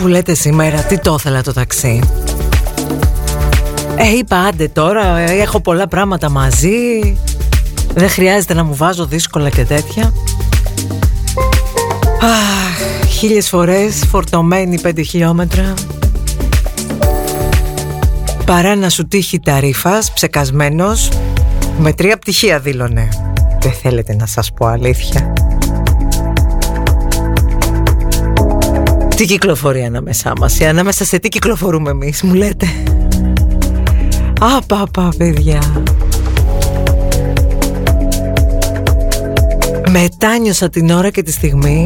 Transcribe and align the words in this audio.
Λοιπόν 0.00 0.12
που 0.12 0.18
λέτε 0.18 0.34
σήμερα, 0.34 0.82
τι 0.82 0.98
το 0.98 1.16
ήθελα 1.18 1.42
το 1.42 1.52
ταξί; 1.52 2.00
Ε, 3.96 4.16
είπα 4.16 4.36
άντε 4.36 4.68
τώρα, 4.68 5.18
έχω 5.18 5.60
πολλά 5.60 5.88
πράγματα 5.88 6.30
μαζί. 6.30 7.16
Δεν 7.94 8.08
χρειάζεται 8.08 8.54
να 8.54 8.64
μου 8.64 8.74
βάζω 8.74 9.06
δύσκολα 9.06 9.50
και 9.50 9.64
τέτοια. 9.64 10.12
Αχ, 12.22 13.08
χίλιες 13.08 13.48
φορές 13.48 14.04
φορτωμένη 14.10 14.80
πέντε 14.80 15.02
χιλιόμετρα. 15.02 15.74
Παρά 18.44 18.76
να 18.76 18.88
σου 18.88 19.08
τύχει 19.08 19.40
ταρήφας, 19.40 20.12
ψεκασμένος, 20.12 21.08
με 21.78 21.92
τρία 21.92 22.16
πτυχία 22.16 22.58
δήλωνε. 22.58 23.08
Δεν 23.60 23.72
θέλετε 23.72 24.14
να 24.14 24.26
σας 24.26 24.52
πω 24.52 24.66
αλήθεια. 24.66 25.32
Τι 29.20 29.26
κυκλοφορεί 29.26 29.84
ανάμεσά 29.84 30.32
μας, 30.38 30.58
ή 30.58 30.64
ανάμεσα 30.64 31.04
σε 31.04 31.18
τι 31.18 31.28
κυκλοφορούμε 31.28 31.90
εμείς, 31.90 32.22
μου 32.22 32.34
λέτε. 32.34 32.66
Απαπα, 34.40 35.08
παιδιά. 35.16 35.60
Μετάνιωσα 39.90 40.68
την 40.68 40.90
ώρα 40.90 41.10
και 41.10 41.22
τη 41.22 41.32
στιγμή 41.32 41.84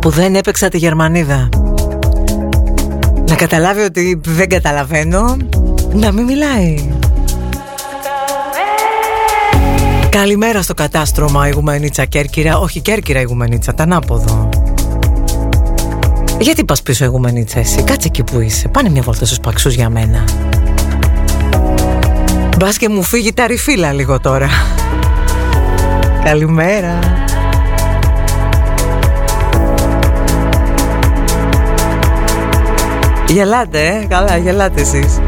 που 0.00 0.10
δεν 0.10 0.34
έπαιξα 0.34 0.68
τη 0.68 0.78
Γερμανίδα. 0.78 1.48
Να 3.28 3.34
καταλάβει 3.34 3.80
ότι 3.80 4.20
δεν 4.26 4.48
καταλαβαίνω, 4.48 5.36
να 5.92 6.12
μην 6.12 6.24
μιλάει. 6.24 6.88
Καλημέρα 10.08 10.62
στο 10.62 10.74
κατάστρωμα 10.74 11.48
Ηγουμενίτσα 11.48 12.04
Κέρκυρα 12.04 12.58
Όχι 12.58 12.80
Κέρκυρα 12.80 13.20
Ηγουμενίτσα, 13.20 13.74
τα 13.74 13.82
ανάποδο 13.82 14.45
Γιατί 16.40 16.64
πας 16.64 16.82
πίσω 16.82 17.04
Ηγουμενίτσα 17.04 17.58
εσύ; 17.58 17.82
Κάτσε 17.82 18.08
εκεί 18.08 18.22
που 18.22 18.40
είσαι. 18.40 18.68
Πάνε 18.68 18.88
μια 18.88 19.02
βόλτα 19.02 19.24
στους 19.24 19.40
παξούς 19.40 19.74
για 19.74 19.90
μένα. 19.90 20.24
Μπας 22.58 22.76
και 22.76 22.88
μου 22.88 23.02
φύγει 23.02 23.32
τα 23.32 23.46
ρηφίλα 23.46 23.92
λίγο 23.92 24.20
τώρα. 24.20 24.48
Καλημέρα. 26.24 26.98
Γελάτε, 33.28 33.86
ε, 33.86 34.06
καλά, 34.08 34.36
γελάτε 34.36 34.80
εσείς 34.80 35.20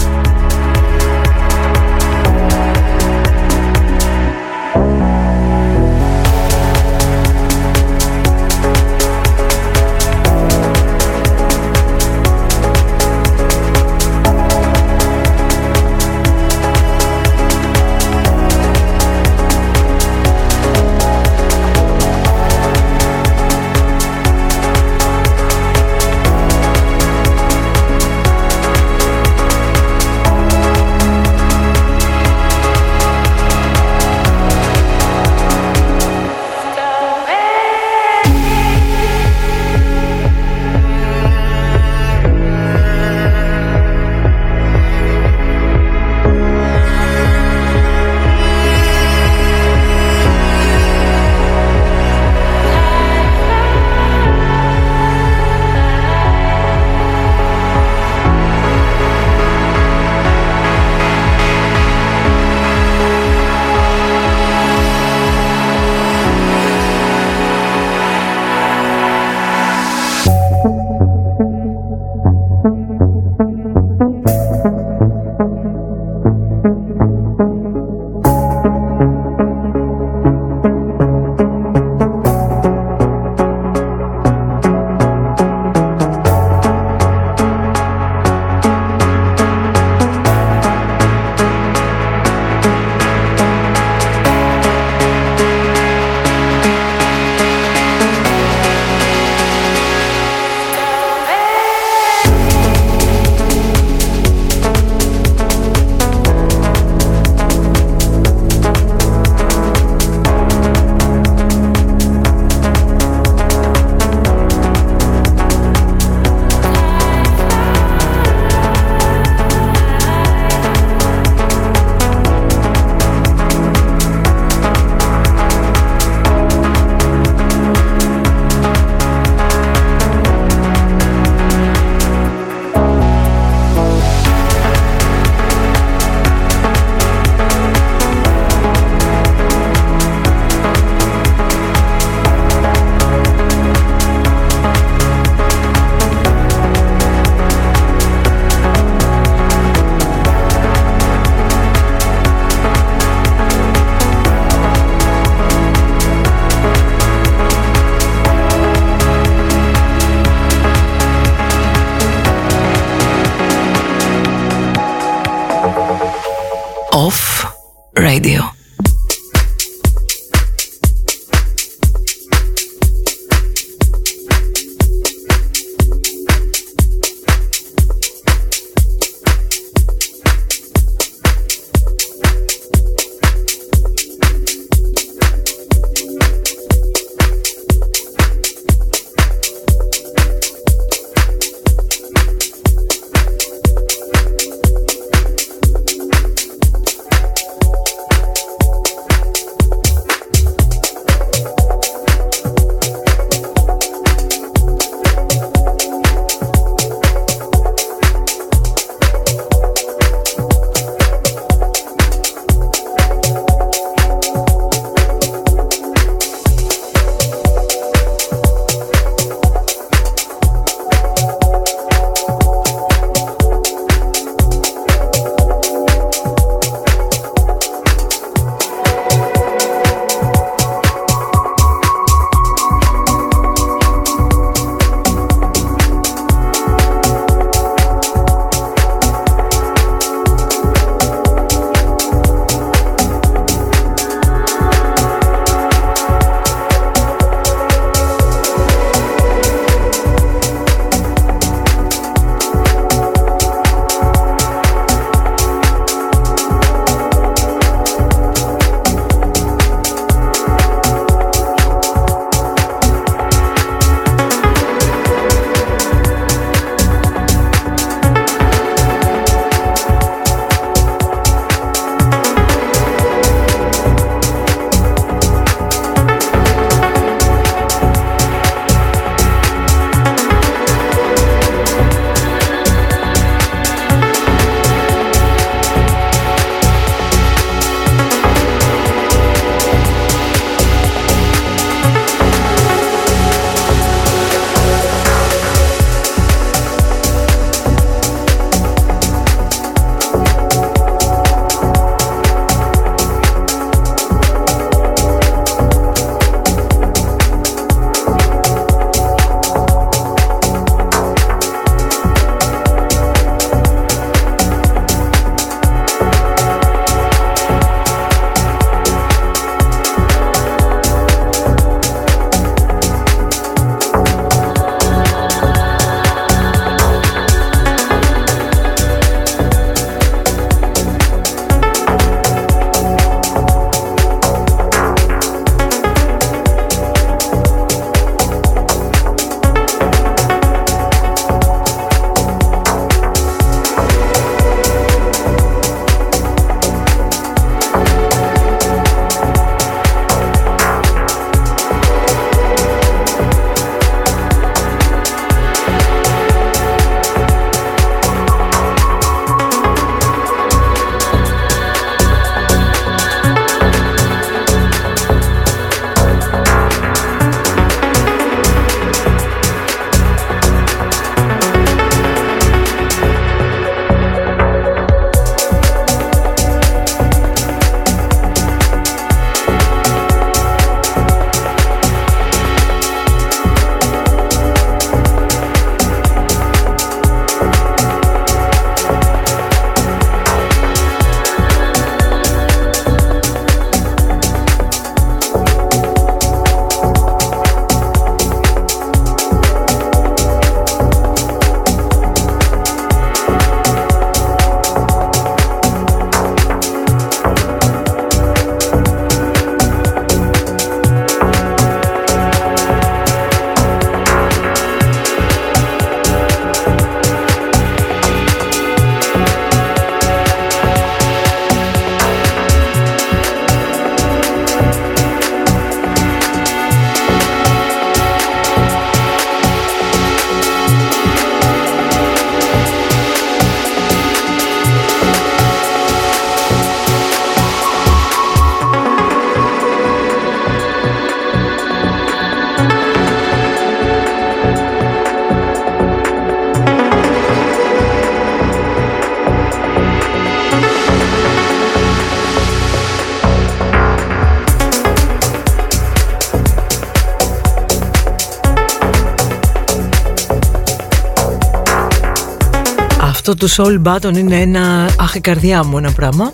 του 463.38 463.50
Soul 463.50 463.82
Button 463.82 464.16
είναι 464.16 464.40
ένα 464.40 464.88
αχ 464.98 465.14
η 465.14 465.20
καρδιά 465.20 465.64
μου 465.64 465.78
ένα 465.78 465.92
πράγμα. 465.92 466.32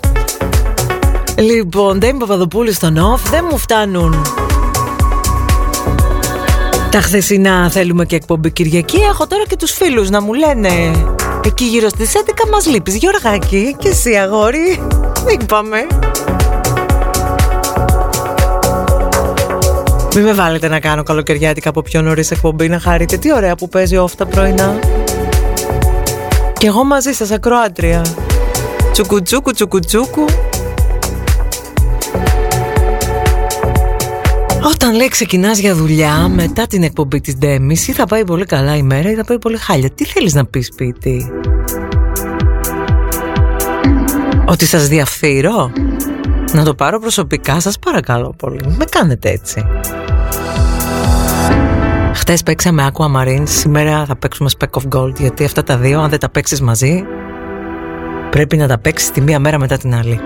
Λοιπόν, 1.37 1.99
Ντέμι 1.99 2.19
Παπαδοπούλη 2.19 2.73
στον 2.73 2.97
off 2.97 3.31
δεν 3.31 3.45
μου 3.51 3.59
φτάνουν 3.59 4.23
τα 6.91 7.01
χθεσινά 7.01 7.71
θέλουμε 7.71 8.05
και 8.05 8.17
εκπομπή 8.17 8.51
Κυριακή 8.51 8.97
Έχω 8.97 9.27
τώρα 9.27 9.43
και 9.49 9.57
τους 9.57 9.73
φίλους 9.73 10.11
να 10.11 10.23
μου 10.23 10.33
λένε 10.33 10.69
Εκεί 11.45 11.65
γύρω 11.65 11.89
στις 11.89 12.13
11 12.27 12.51
μας 12.53 12.67
λείπεις 12.67 12.97
Γιώργακη 12.97 13.77
και 13.79 13.89
εσύ 13.89 14.11
αγόρι 14.11 14.81
Είπαμε 15.33 15.87
Μην 20.15 20.25
με 20.25 20.33
βάλετε 20.33 20.69
να 20.69 20.81
κάνω 20.81 21.03
καλοκαιριάτικα 21.03 21.69
από 21.69 21.83
πιο 21.83 22.03
νωρίς 22.03 22.31
εκπομπή 22.31 22.69
να 22.69 22.81
χαρείτε. 22.81 23.17
Τι 23.17 23.33
ωραία 23.33 23.55
που 23.55 23.69
παίζει 23.69 23.97
off 23.99 24.11
τα 24.17 24.27
πρωινά 24.27 24.79
Και 26.65 26.71
εγώ 26.71 26.85
μαζί 26.85 27.13
σας 27.13 27.31
ακροάτρια 27.31 28.05
Τσουκουτσούκου 28.93 29.51
τσουκουτσούκου 29.51 30.25
Όταν 34.63 34.95
λέει 34.95 35.09
ξεκινάς 35.09 35.59
για 35.59 35.75
δουλειά 35.75 36.29
μετά 36.29 36.67
την 36.67 36.83
εκπομπή 36.83 37.21
της 37.21 37.37
Ντέμις 37.37 37.89
ή 37.89 37.93
θα 37.93 38.07
πάει 38.07 38.25
πολύ 38.25 38.45
καλά 38.45 38.77
η 38.77 38.83
μέρα 38.83 39.11
ή 39.11 39.15
θα 39.15 39.25
πάει 39.25 39.39
πολύ 39.39 39.57
χάλια. 39.57 39.91
Τι 39.91 40.05
θέλεις 40.05 40.35
να 40.35 40.47
πεις 40.47 40.67
σπίτι. 40.67 41.31
Ότι 44.47 44.67
σας 44.67 44.89
διαφθείρω; 44.89 45.71
Να 46.53 46.65
το 46.65 46.75
πάρω 46.75 46.99
προσωπικά 46.99 47.61
σας 47.61 47.79
παρακαλώ 47.79 48.35
πολύ. 48.39 48.61
Με 48.79 48.85
κάνετε 48.85 49.31
έτσι. 49.31 49.65
Χτες 52.27 52.43
παίξαμε 52.43 52.91
Aquamarine, 52.93 53.43
σήμερα 53.45 54.05
θα 54.05 54.17
παίξουμε 54.17 54.51
Speck 54.59 54.81
of 54.81 54.99
Gold 54.99 55.21
γιατί 55.21 55.45
αυτά 55.45 55.63
τα 55.63 55.77
δύο 55.77 56.01
αν 56.01 56.11
δεν 56.11 56.19
τα 56.19 56.29
παίξεις 56.29 56.61
μαζί 56.61 57.05
πρέπει 58.31 58.57
να 58.57 58.67
τα 58.67 58.79
παίξεις 58.79 59.11
τη 59.11 59.21
μία 59.21 59.39
μέρα 59.39 59.59
μετά 59.59 59.77
την 59.77 59.95
άλλη. 59.95 60.21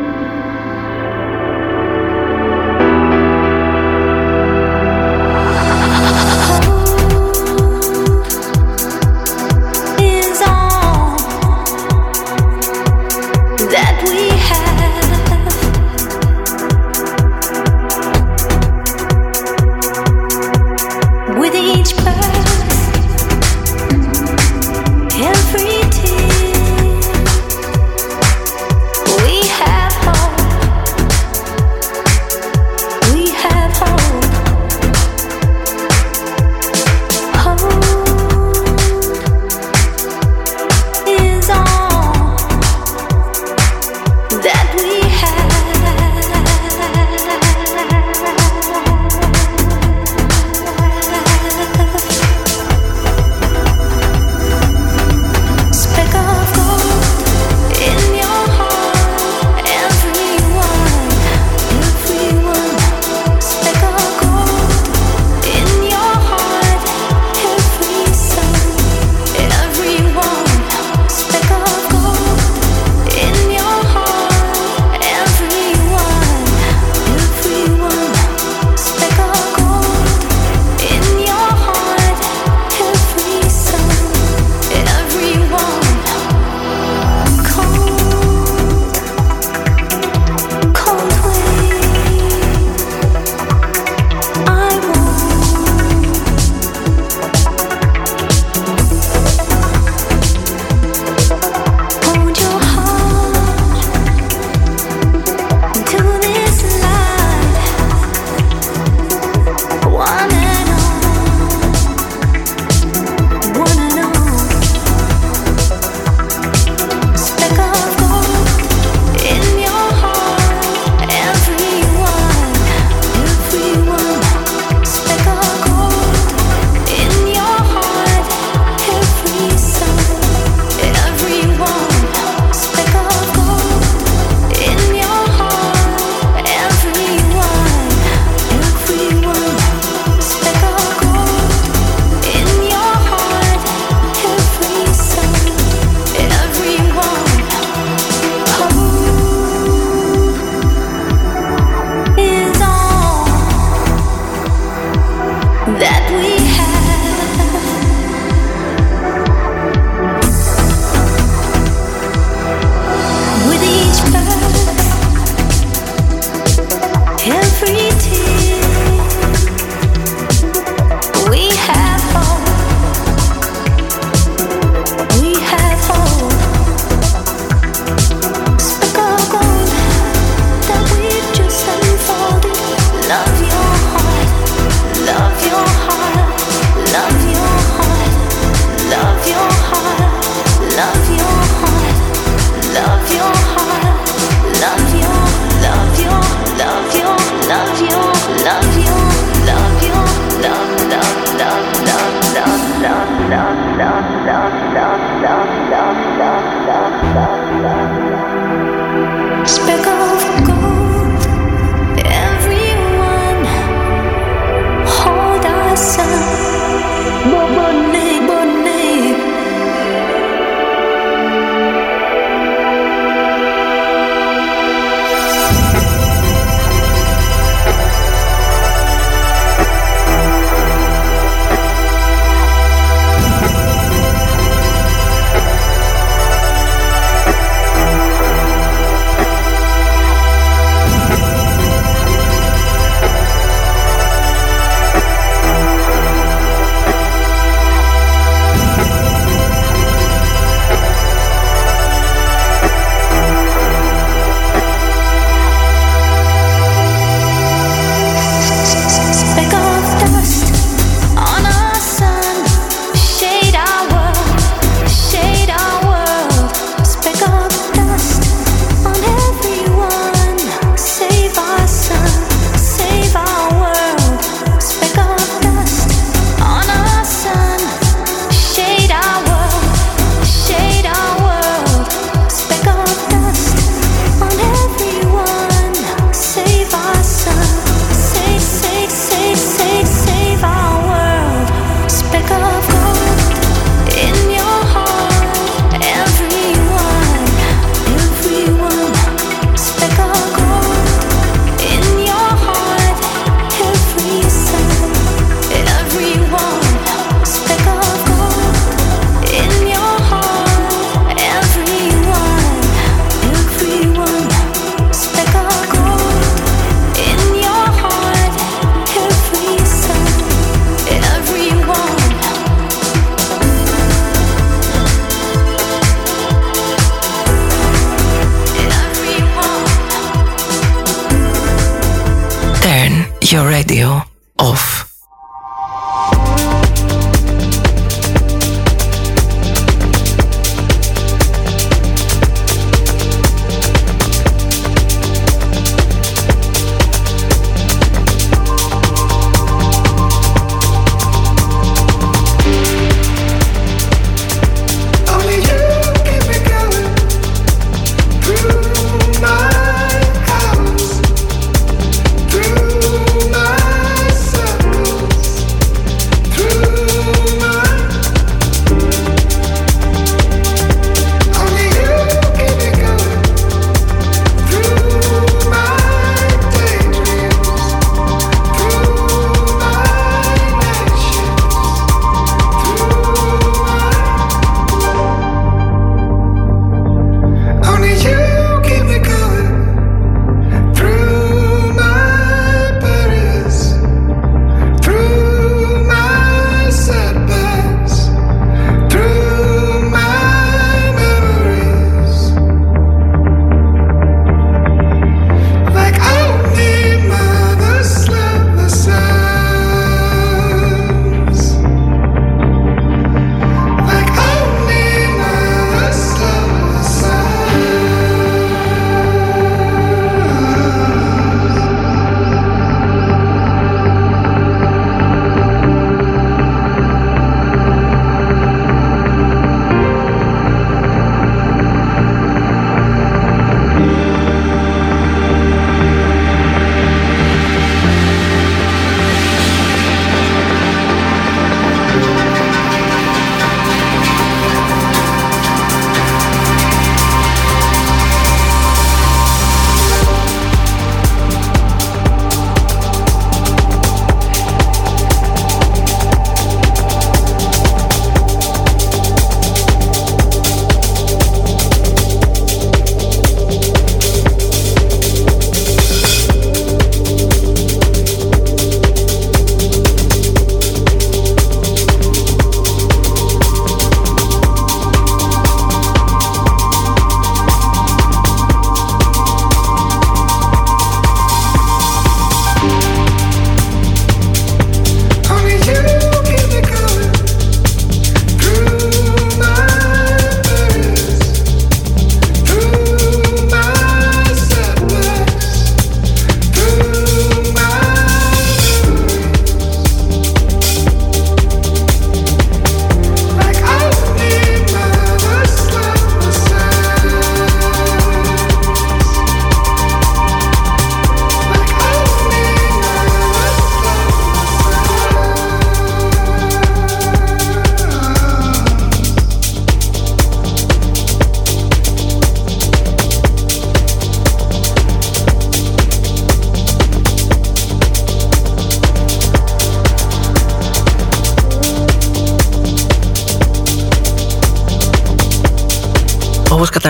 Your 333.33 333.47
radio 333.47 334.01
off. 334.39 334.78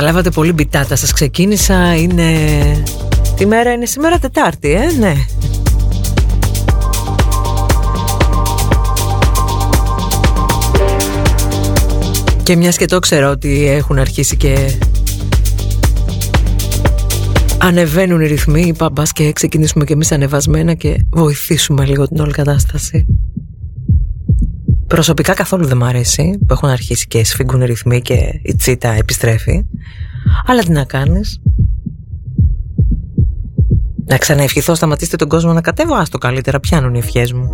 Καταλάβατε 0.09 0.40
πολύ 0.40 0.53
μπιτάτα. 0.53 0.97
Σας 0.97 1.12
ξεκίνησα 1.12 1.94
Είναι... 1.94 2.25
Τι 3.37 3.47
μέρα 3.47 3.73
είναι 3.73 3.87
σήμερα; 3.87 4.18
Τετάρτη 4.18 4.73
ε 4.73 4.92
ναι. 4.99 5.14
Και 12.42 12.57
μιας 12.57 12.77
και 12.77 12.87
το 12.87 12.99
ξέρω 12.99 13.31
ότι 13.31 13.66
έχουν 13.66 13.99
αρχίσει 13.99 14.37
και 14.37 14.71
ανεβαίνουν 17.59 18.21
οι 18.21 18.27
ρυθμοί 18.27 18.62
είπα 18.62 18.90
μπας 18.90 19.12
και 19.12 19.33
ξεκινήσουμε 19.33 19.85
και 19.85 19.92
εμείς 19.92 20.12
ανεβασμένα 20.12 20.75
και 20.75 20.97
βοηθήσουμε 21.11 21.85
λίγο 21.85 22.09
την 22.09 22.21
όλη 22.21 22.33
κατάσταση 22.33 23.07
Προσωπικά 24.88 25.35
καθόλου 25.35 25.66
δεν 25.66 25.77
μ' 25.77 25.85
αρέσει 25.85 26.38
που 26.46 26.53
έχουν 26.53 26.68
αρχίσει 26.68 27.07
και 27.07 27.24
σφίγγουν 27.24 27.64
ρυθμοί 27.64 28.03
και 28.03 28.40
η 28.42 28.55
τσίτα 28.55 28.88
επιστρέφει. 28.88 29.66
Αλλά 30.46 30.62
τι 30.62 30.70
να 30.70 30.85
κάνεις. 30.85 31.40
Να 34.05 34.16
ξαναευχηθώ 34.16 34.74
σταματήστε 34.74 35.16
τον 35.16 35.29
κόσμο 35.29 35.53
να 35.53 35.61
κατέβω 35.61 35.94
Άστο 35.94 36.18
καλύτερα 36.18 36.61
πιάνουν 36.61 36.94
οι 36.94 36.98
ευχές 36.98 37.33
μου 37.33 37.51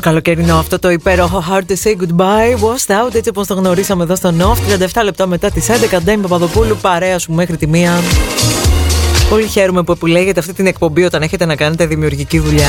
Πόσο 0.00 0.12
καλοκαιρινό 0.12 0.58
αυτό 0.58 0.78
το 0.78 0.90
υπέροχο 0.90 1.44
Hard 1.50 1.70
to 1.70 1.74
say 1.82 1.96
goodbye 1.96 2.54
Washed 2.54 3.06
out 3.06 3.14
έτσι 3.14 3.28
όπως 3.28 3.46
το 3.46 3.54
γνωρίσαμε 3.54 4.02
εδώ 4.02 4.16
στο 4.16 4.34
North 4.38 4.84
37 5.00 5.04
λεπτά 5.04 5.26
μετά 5.26 5.50
τις 5.50 5.66
11 5.92 5.98
Ντέμι 6.04 6.22
Παπαδοπούλου 6.22 6.76
παρέα 6.76 7.18
σου 7.18 7.32
μέχρι 7.32 7.56
τη 7.56 7.66
μία 7.66 7.92
Πολύ 9.30 9.46
χαίρομαι 9.46 9.82
που 9.82 9.92
επιλέγετε 9.92 10.40
αυτή 10.40 10.52
την 10.52 10.66
εκπομπή 10.66 11.04
όταν 11.04 11.22
έχετε 11.22 11.44
να 11.44 11.56
κάνετε 11.56 11.86
δημιουργική 11.86 12.38
δουλειά 12.38 12.68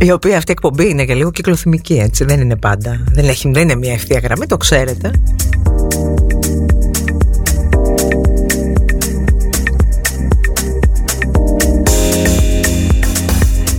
Η 0.00 0.12
οποία 0.12 0.36
αυτή 0.36 0.50
η 0.50 0.52
εκπομπή 0.52 0.88
είναι 0.88 1.04
και 1.04 1.14
λίγο 1.14 1.30
κυκλοθυμική 1.30 1.94
έτσι, 1.94 2.24
δεν 2.24 2.40
είναι 2.40 2.56
πάντα. 2.56 3.04
Δεν, 3.08 3.28
έχει, 3.28 3.50
δεν 3.50 3.62
είναι 3.62 3.74
μια 3.74 3.92
ευθεία 3.92 4.18
γραμμή, 4.18 4.46
το 4.46 4.56
ξέρετε. 4.56 5.10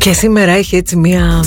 Και 0.01 0.13
σήμερα 0.13 0.51
έχει 0.51 0.75
έτσι 0.75 0.95
μία 0.95 1.43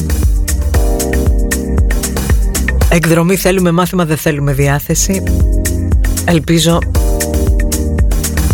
εκδρομή. 2.89 3.37
Θέλουμε 3.37 3.71
μάθημα 3.71 4.05
δεν 4.05 4.17
θέλουμε 4.17 4.53
διάθεση. 4.53 5.23
Ελπίζω 6.25 6.79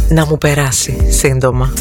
να 0.08 0.26
μου 0.26 0.38
περάσει 0.38 0.96
σύντομα 1.10 1.72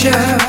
future. 0.00 0.39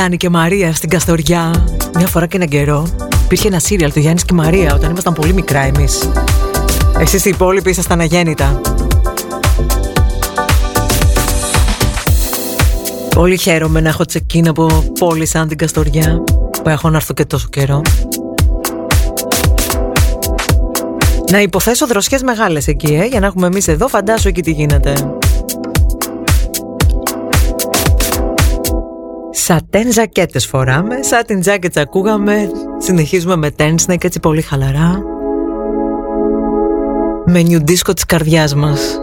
Γιάννη 0.00 0.18
και 0.18 0.28
Μαρία 0.28 0.74
στην 0.74 0.88
Καστοριά. 0.88 1.64
Μια 1.96 2.06
φορά 2.06 2.26
και 2.26 2.36
έναν 2.36 2.48
καιρό 2.48 2.86
υπήρχε 3.24 3.48
ένα 3.48 3.58
σύριαλ 3.58 3.92
του 3.92 3.98
Γιάννης 3.98 4.24
και 4.24 4.32
Μαρία 4.32 4.74
όταν 4.74 4.90
ήμασταν 4.90 5.12
πολύ 5.12 5.32
μικρά 5.32 5.60
εμείς. 5.60 6.10
Εσείς 6.98 7.24
οι 7.24 7.28
υπόλοιποι 7.28 7.70
ήσασταν 7.70 8.00
αγέννητα. 8.00 8.60
Πολύ 13.14 13.36
χαίρομαι 13.36 13.80
να 13.80 13.88
έχω 13.88 14.04
τσεκίν 14.04 14.48
από 14.48 14.84
πόλη 14.98 15.26
σαν 15.26 15.48
την 15.48 15.56
Καστοριά 15.56 16.22
που 16.62 16.68
έχω 16.68 16.90
να 16.90 16.96
έρθω 16.96 17.14
και 17.14 17.24
τόσο 17.24 17.48
καιρό. 17.50 17.82
Να 21.30 21.40
υποθέσω 21.40 21.86
δροσιές 21.86 22.22
μεγάλες 22.22 22.66
εκεί, 22.66 22.94
ε, 22.94 23.06
για 23.06 23.20
να 23.20 23.26
έχουμε 23.26 23.46
εμείς 23.46 23.68
εδώ, 23.68 23.88
φαντάσου 23.88 24.28
εκεί 24.28 24.42
τι 24.42 24.50
γίνεται. 24.50 24.92
Σατέν 29.50 29.92
ζακέτες 29.92 30.46
φοράμε, 30.46 31.02
σαν 31.02 31.24
την 31.26 31.40
τζάκετς 31.40 31.76
ακούγαμε, 31.76 32.50
συνεχίζουμε 32.78 33.36
με 33.36 33.50
τένσνεκ 33.50 34.04
έτσι 34.04 34.20
πολύ 34.20 34.42
χαλαρά. 34.42 35.02
Με 37.24 37.42
νιουντίσκο 37.42 37.92
της 37.92 38.04
καρδιάς 38.04 38.54
μας. 38.54 39.00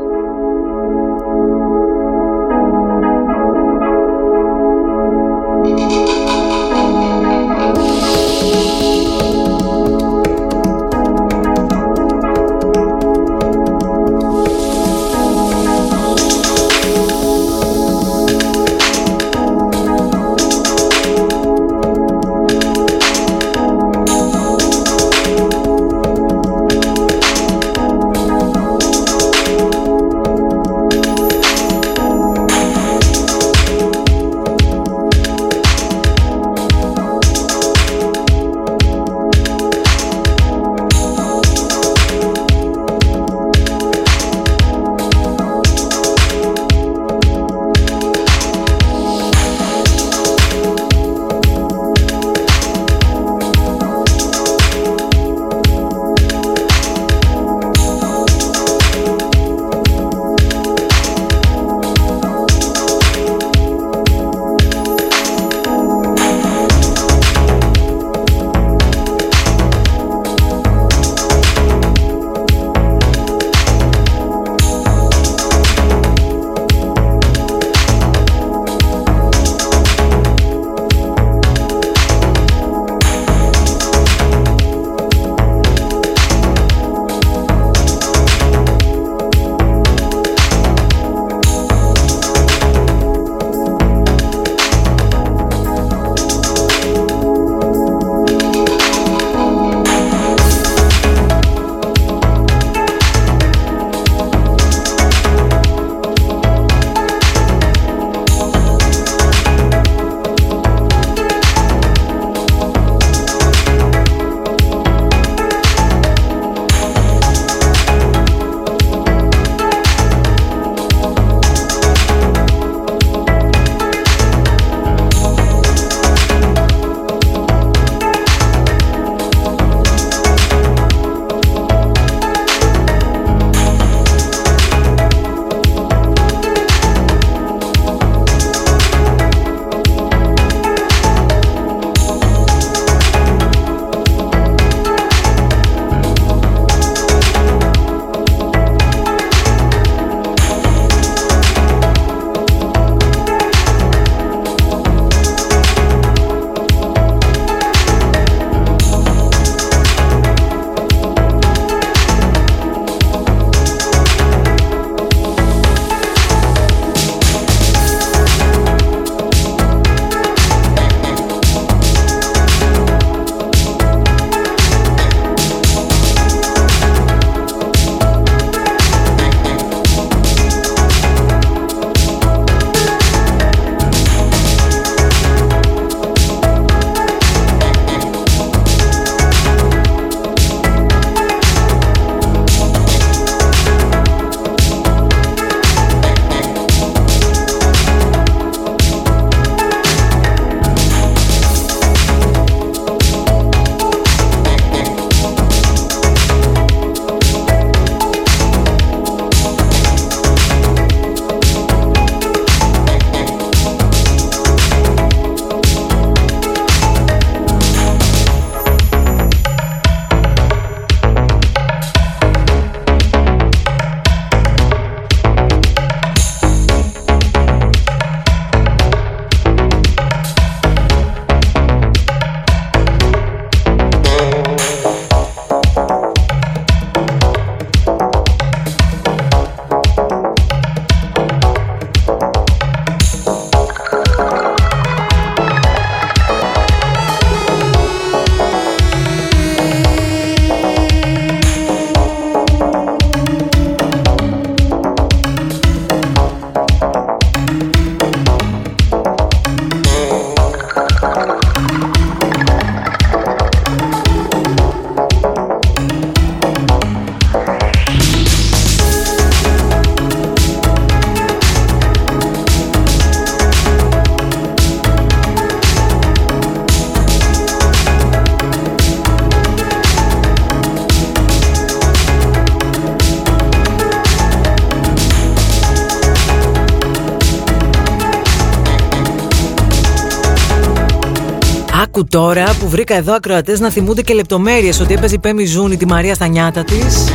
Τώρα 292.18 292.56
που 292.60 292.70
βρήκα 292.70 292.96
εδώ 292.96 293.14
ακροατές 293.14 293.60
να 293.60 293.70
θυμούνται 293.70 294.02
και 294.02 294.14
λεπτομέρειες 294.14 294.80
ότι 294.80 294.94
έπαιζε 294.94 295.16
η 295.16 295.20
Πέμι 295.20 295.46
Ζούνη 295.46 295.78
τη 295.78 295.86
Μαρία 295.86 296.14
στα 296.14 296.28
νιάτα 296.28 296.64
της 296.64 297.14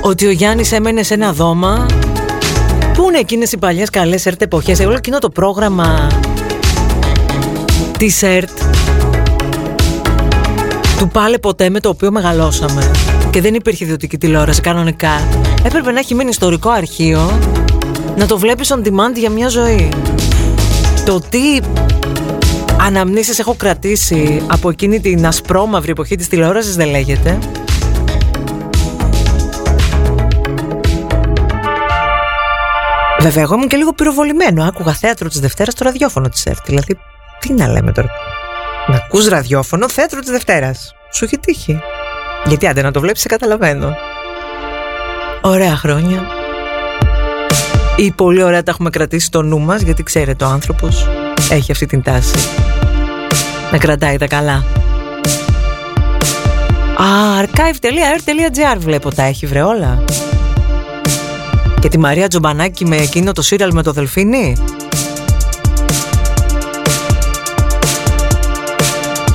ότι 0.00 0.26
ο 0.26 0.30
Γιάννης 0.30 0.72
έμενε 0.72 1.02
σε 1.02 1.14
ένα 1.14 1.32
δώμα. 1.32 1.86
Πού 2.94 3.08
είναι 3.08 3.18
εκείνες 3.18 3.52
οι 3.52 3.58
παλιές 3.58 3.90
καλές 3.90 4.26
ΕΡΤ 4.26 4.42
εποχές; 4.42 4.80
Εγώ 4.80 4.92
εκείνο 4.92 5.18
το 5.18 5.30
πρόγραμμα 5.30 6.06
της 7.98 8.22
ΕΡΤ 8.22 8.58
του 10.98 11.08
πάλε 11.08 11.38
ποτέ 11.38 11.70
με 11.70 11.80
το 11.80 11.88
οποίο 11.88 12.10
μεγαλώσαμε. 12.10 12.90
Και 13.30 13.40
δεν 13.40 13.54
υπήρχε 13.54 13.84
ιδιωτική 13.84 14.18
τηλεόραση 14.18 14.60
κανονικά. 14.60 15.28
Έπρεπε 15.62 15.92
να 15.92 15.98
έχει 15.98 16.14
μείνει 16.14 16.30
ιστορικό 16.30 16.70
αρχείο 16.70 17.38
να 18.16 18.26
το 18.26 18.38
βλέπεις 18.38 18.72
on 18.74 18.86
demand 18.86 19.14
για 19.14 19.30
μια 19.30 19.48
ζωή. 19.48 19.88
Το 21.04 21.20
τι 21.28 21.58
αναμνήσεις 22.86 23.38
έχω 23.38 23.54
κρατήσει 23.54 24.42
από 24.46 24.70
εκείνη 24.70 25.00
την 25.00 25.26
ασπρόμαυρη 25.26 25.90
εποχή 25.90 26.16
της 26.16 26.28
τηλεόρασης 26.28 26.76
δεν 26.76 26.88
λέγεται 26.88 27.38
Βέβαια, 33.20 33.42
εγώ 33.42 33.54
ήμουν 33.54 33.68
και 33.68 33.76
λίγο 33.76 33.92
πυροβολημένο. 33.92 34.64
Άκουγα 34.64 34.92
θέατρο 34.92 35.28
της 35.28 35.40
Δευτέρας 35.40 35.72
στο 35.72 35.84
ραδιόφωνο 35.84 36.28
της 36.28 36.46
ΕΡΤ. 36.46 36.64
Δηλαδή, 36.66 36.98
τι 37.38 37.52
να 37.52 37.68
λέμε 37.68 37.92
τώρα; 37.92 38.08
Να 38.86 38.96
ακούς 38.96 39.28
ραδιόφωνο, 39.28 39.88
θέατρο 39.88 40.20
της 40.20 40.30
Δευτέρας. 40.30 40.94
Σου 41.12 41.24
έχει 41.24 41.38
τύχει. 41.38 41.80
Γιατί 42.46 42.66
άντε 42.66 42.82
να 42.82 42.90
το 42.90 43.00
βλέπεις, 43.00 43.20
σε 43.20 43.28
καταλαβαίνω. 43.28 43.94
Ωραία 45.40 45.76
χρόνια. 45.76 46.26
Ή 47.96 48.10
πολύ 48.12 48.42
ωραία 48.42 48.62
τα 48.62 48.70
έχουμε 48.70 48.90
κρατήσει 48.90 49.26
στο 49.26 49.42
νου 49.42 49.58
μας, 49.58 49.82
γιατί 49.82 50.02
ξέρετε, 50.02 50.44
ο 50.44 50.48
άνθρωπος 50.48 51.08
έχει 51.50 51.72
αυτή 51.72 51.86
την 51.86 52.02
τάση. 52.02 52.36
Να 53.72 53.78
κρατάει 53.78 54.16
τα 54.16 54.26
καλά. 54.26 54.64
Α, 56.96 57.04
archive.air.gr 57.40 58.76
βλέπω 58.78 59.14
τα 59.14 59.22
έχει 59.22 59.46
βρε 59.46 59.62
όλα. 59.62 60.04
Και 61.80 61.88
τη 61.88 61.98
Μαρία 61.98 62.28
Τζομπανάκη 62.28 62.86
με 62.86 62.96
εκείνο 62.96 63.32
το 63.32 63.42
σύριαλ 63.42 63.72
με 63.72 63.82
το 63.82 63.92
Δελφίνι. 63.92 64.56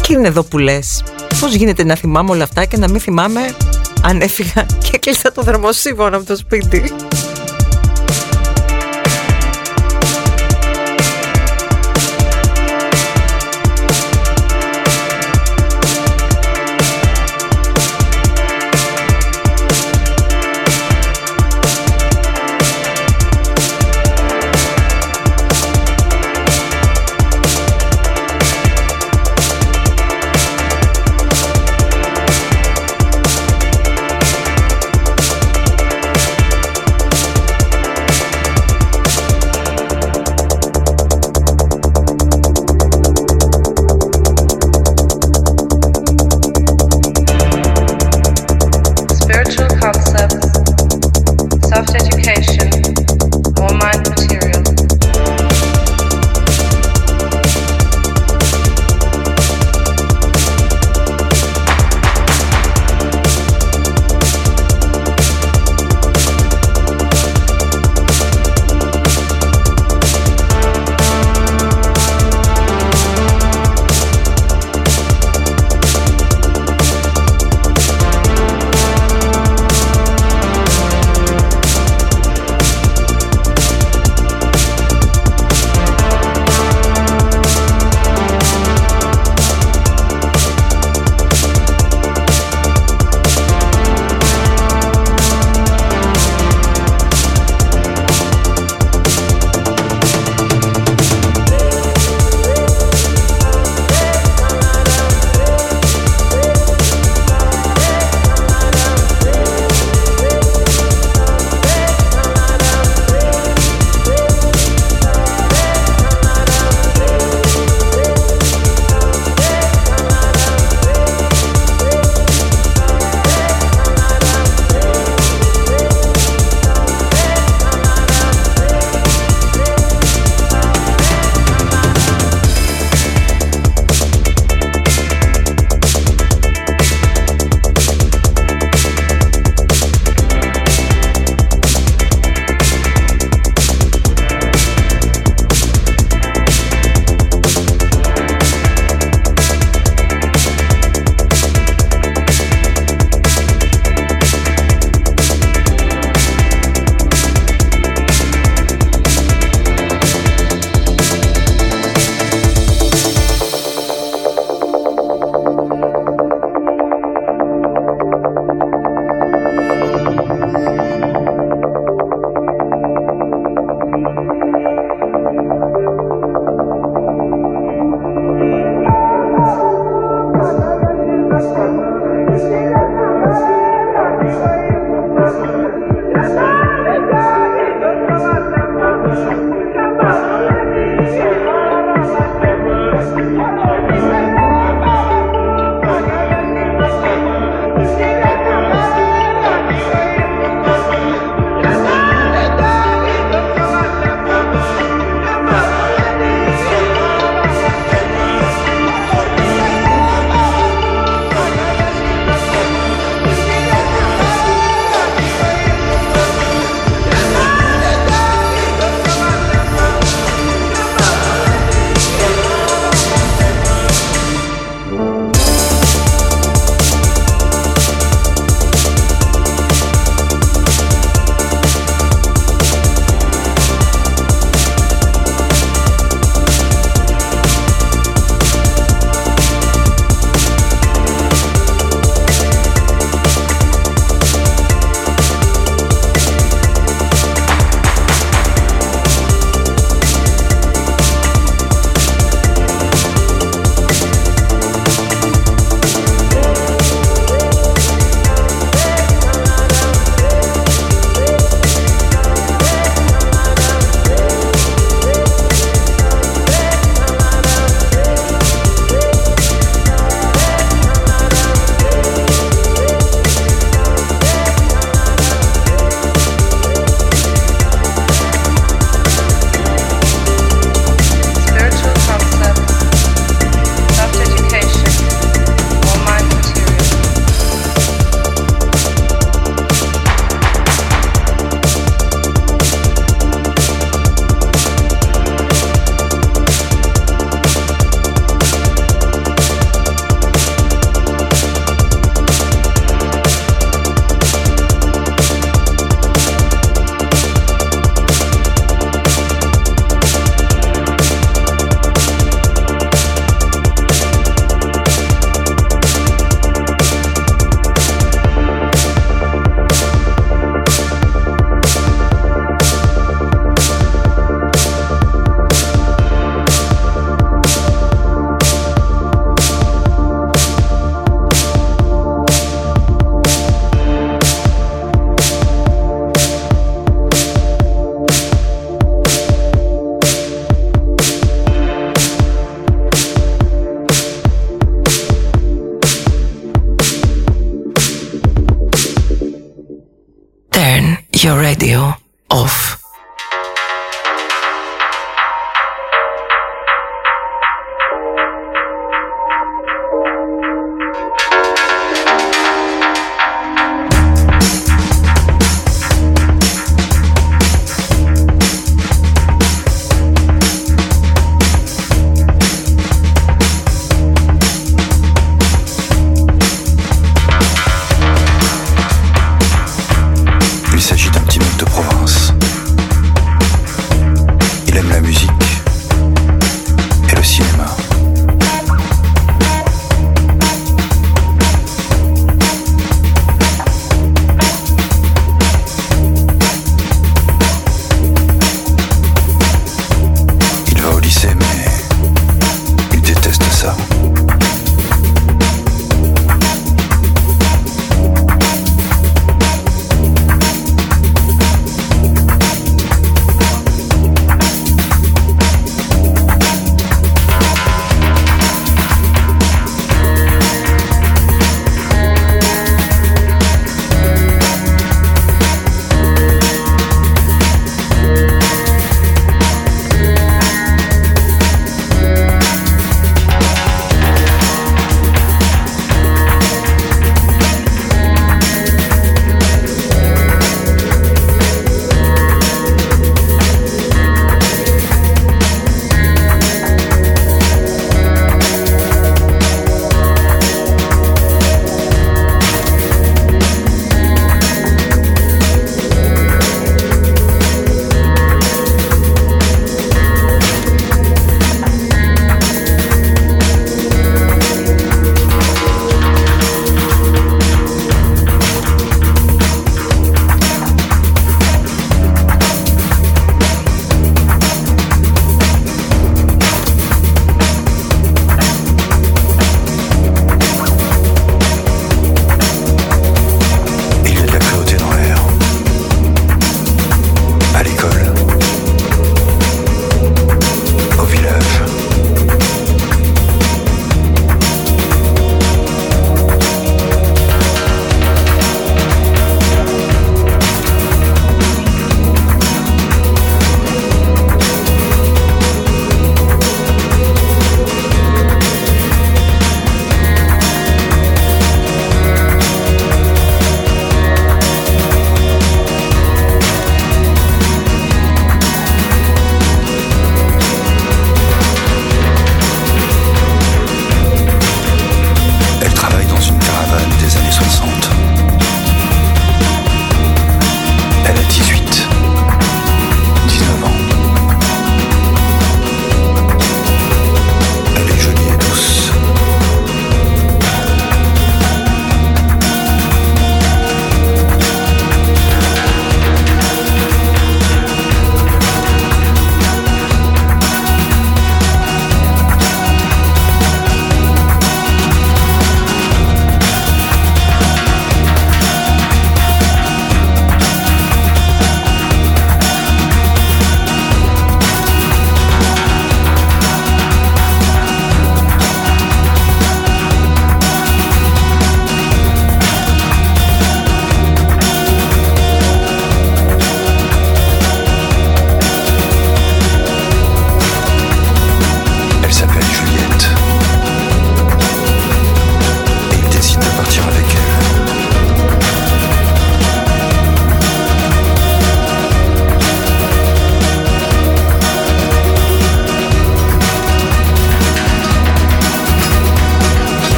Και 0.00 0.12
είναι 0.12 0.28
εδώ 0.28 0.42
που 0.42 0.58
λες 0.58 1.02
Πώς 1.40 1.54
γίνεται 1.54 1.84
να 1.84 1.94
θυμάμαι 1.94 2.30
όλα 2.30 2.44
αυτά 2.44 2.64
και 2.64 2.76
να 2.76 2.88
μην 2.88 3.00
θυμάμαι 3.00 3.54
αν 4.02 4.20
έφυγα 4.20 4.66
και 4.90 4.98
κλείσα 4.98 5.32
το 5.32 5.42
θερμοσύμφωνο 5.42 6.16
από 6.16 6.26
το 6.26 6.36
σπίτι. 6.36 6.92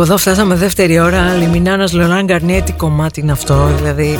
Από 0.00 0.08
εδώ 0.08 0.18
φτάσαμε 0.18 0.54
δεύτερη 0.54 1.00
ώρα. 1.00 1.34
Λιμινάνας 1.34 1.92
Λεωνάν 1.92 2.24
Γκαρνιέ, 2.24 2.62
τι 2.62 2.72
κομμάτι 2.72 3.20
είναι 3.20 3.32
αυτό. 3.32 3.70
Δηλαδή, 3.76 4.18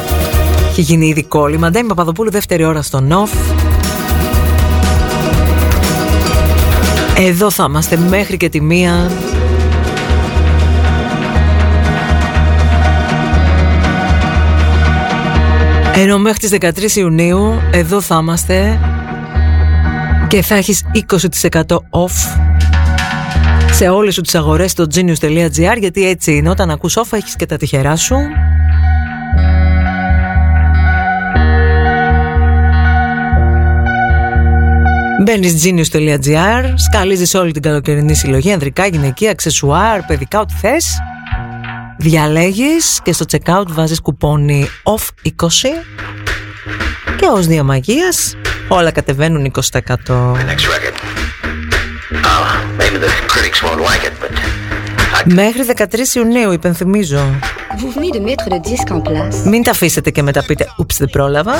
έχει 0.70 0.80
γίνει 0.80 1.06
ήδη 1.06 1.22
κόλλημα. 1.22 1.70
Ντέμι 1.70 1.88
Παπαδοπούλου, 1.88 2.30
δεύτερη 2.30 2.64
ώρα 2.64 2.82
στο 2.82 3.00
ΝΟΦ. 3.00 3.30
Εδώ 7.16 7.50
θα 7.50 7.66
είμαστε 7.68 7.96
μέχρι 7.96 8.36
και 8.36 8.48
τη 8.48 8.60
μία. 8.60 9.10
Ενώ 15.94 16.18
μέχρι 16.18 16.38
τις 16.38 16.50
13 16.50 16.96
Ιουνίου 16.96 17.60
εδώ 17.70 18.00
θα 18.00 18.18
είμαστε 18.20 18.78
και 20.28 20.42
θα 20.42 20.54
έχεις 20.54 20.84
20% 21.62 21.62
off 21.74 22.39
σε 23.80 23.88
όλες 23.88 24.14
σου 24.14 24.20
τις 24.20 24.34
αγορές 24.34 24.70
στο 24.70 24.86
genius.gr 24.94 25.76
γιατί 25.78 26.08
έτσι 26.08 26.34
είναι 26.36 26.48
όταν 26.50 26.70
ακούς 26.70 26.96
όφα 26.96 27.16
έχεις 27.16 27.36
και 27.36 27.46
τα 27.46 27.56
τυχερά 27.56 27.96
σου 27.96 28.16
Μπαίνεις 35.24 35.64
genius.gr, 35.64 36.72
σκαλίζεις 36.74 37.34
όλη 37.34 37.52
την 37.52 37.62
καλοκαιρινή 37.62 38.14
συλλογή, 38.14 38.52
ανδρικά, 38.52 38.86
γυναικεία, 38.86 39.30
αξεσουάρ, 39.30 40.02
παιδικά, 40.02 40.40
ό,τι 40.40 40.54
θες. 40.54 40.86
Διαλέγεις 41.98 43.00
και 43.02 43.12
στο 43.12 43.24
checkout 43.30 43.66
βάζεις 43.68 44.00
κουπόνι 44.00 44.66
OFF20 44.82 45.68
και 47.16 47.26
ως 47.32 47.46
διαμαγείας 47.46 48.36
όλα 48.68 48.90
κατεβαίνουν 48.90 49.44
20%. 49.44 50.36
Μέχρι 55.24 55.62
13 55.76 56.14
Ιουνίου, 56.14 56.53
υπενθυμίζω. 56.53 57.20
Μην 59.45 59.62
τα 59.62 59.70
αφήσετε 59.70 60.11
και 60.11 60.22
μετά 60.22 60.45
πείτε 60.45 60.66
«Ούψ, 60.78 60.97
δεν 60.99 61.09
πρόλαβα». 61.11 61.53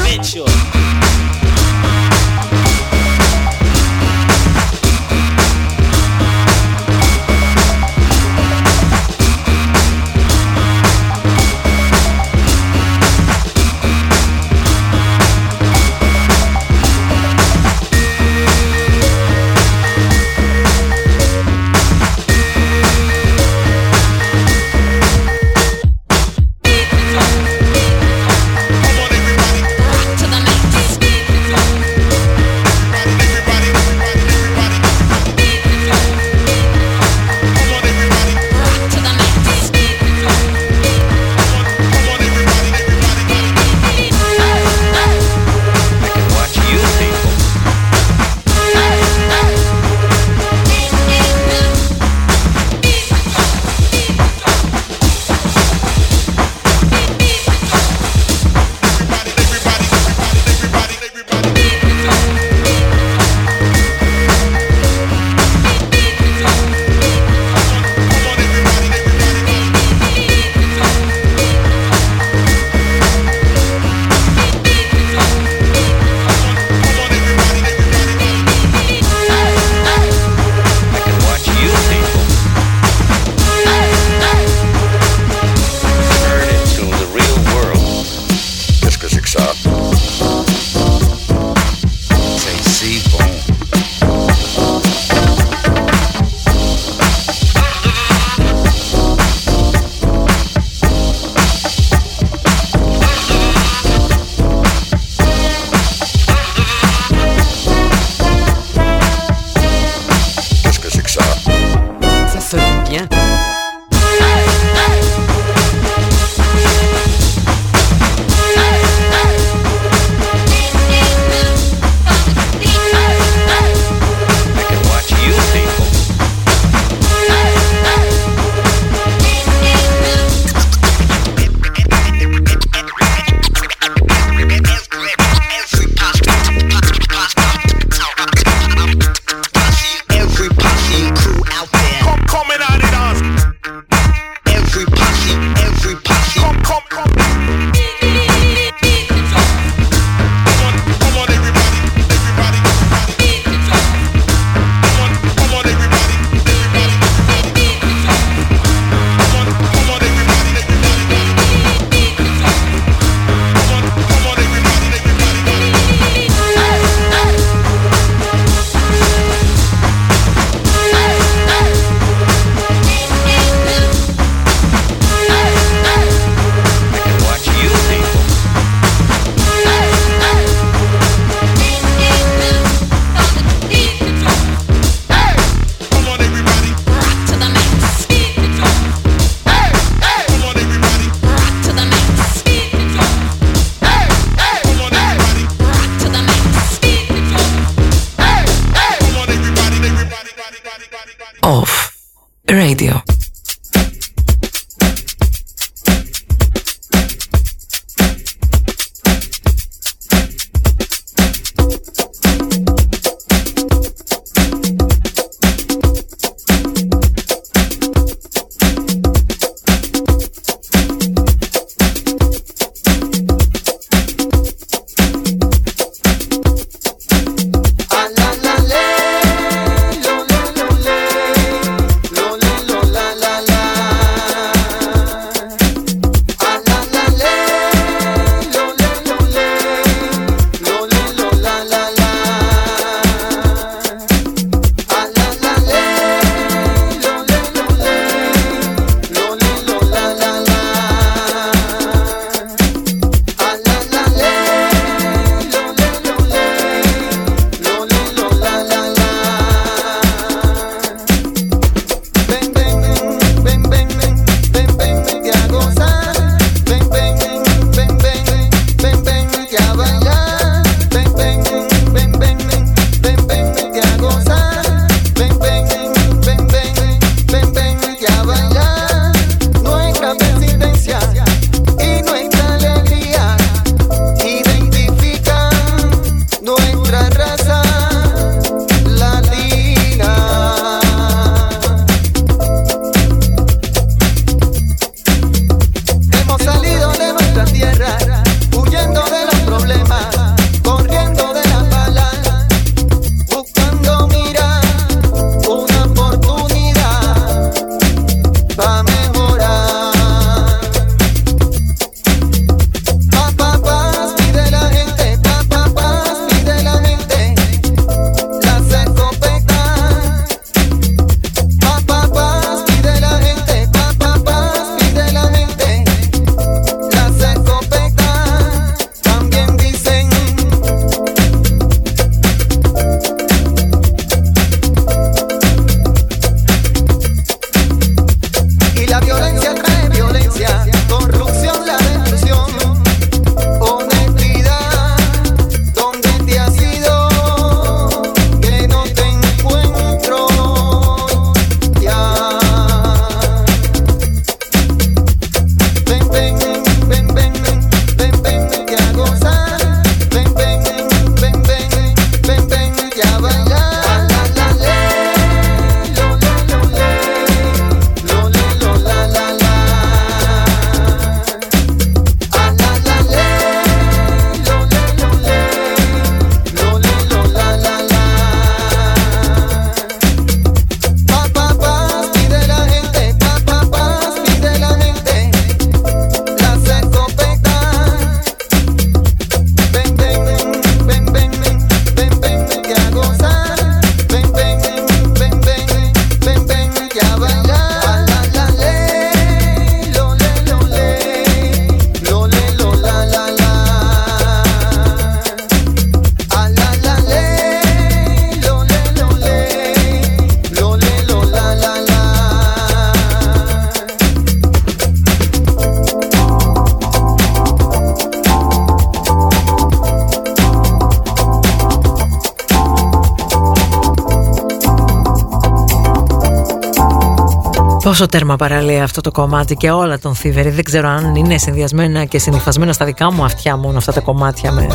Πόσο 428.01 428.13
τέρμα 428.13 428.37
παραλύει 428.37 428.81
αυτό 428.81 429.01
το 429.01 429.11
κομμάτι 429.11 429.55
και 429.55 429.71
όλα 429.71 429.99
τον 429.99 430.15
θύβερη. 430.15 430.51
Δεν 430.51 430.65
ξέρω 430.65 430.89
αν 430.89 431.15
είναι 431.15 431.39
συνδυασμένα 431.39 432.05
και 432.05 432.19
συνηθισμένα 432.19 432.73
στα 432.73 432.85
δικά 432.85 433.13
μου 433.13 433.25
αυτιά 433.25 433.57
μόνο 433.57 433.79
αυτά 433.79 433.93
τα 433.93 434.01
κομμάτια 434.01 434.53
με... 434.53 434.67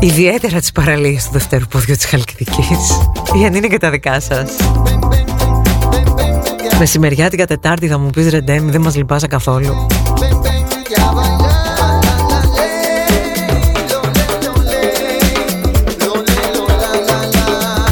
Ιδιαίτερα 0.00 0.58
τις 0.58 0.72
παραλίες 0.72 1.24
του 1.24 1.30
δευτέρου 1.32 1.66
ποδιού 1.66 1.94
της 1.94 2.04
Χαλκιδικής. 2.04 3.00
Ή 3.40 3.44
αν 3.44 3.54
είναι 3.54 3.66
και 3.66 3.78
τα 3.78 3.90
δικά 3.90 4.20
σας. 4.20 4.50
Μεσημεριάτικα 6.78 7.46
Τετάρτη 7.46 7.88
θα 7.88 7.98
μου 7.98 8.10
πεις 8.10 8.30
Ρεντέμι 8.30 8.70
δεν 8.70 8.80
μας 8.80 8.96
λυπάσα 8.96 9.26
καθόλου. 9.26 9.86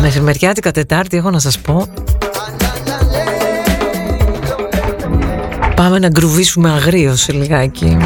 Μεσημεριάτικα 0.01 0.71
Τετάρτη 0.71 1.17
έχω 1.17 1.31
να 1.31 1.39
σας 1.39 1.59
πω 1.59 1.87
Πάμε 5.77 5.99
να 5.99 6.09
γκρουβίσουμε 6.09 6.71
αγρίως 6.71 7.29
λιγάκι. 7.29 7.97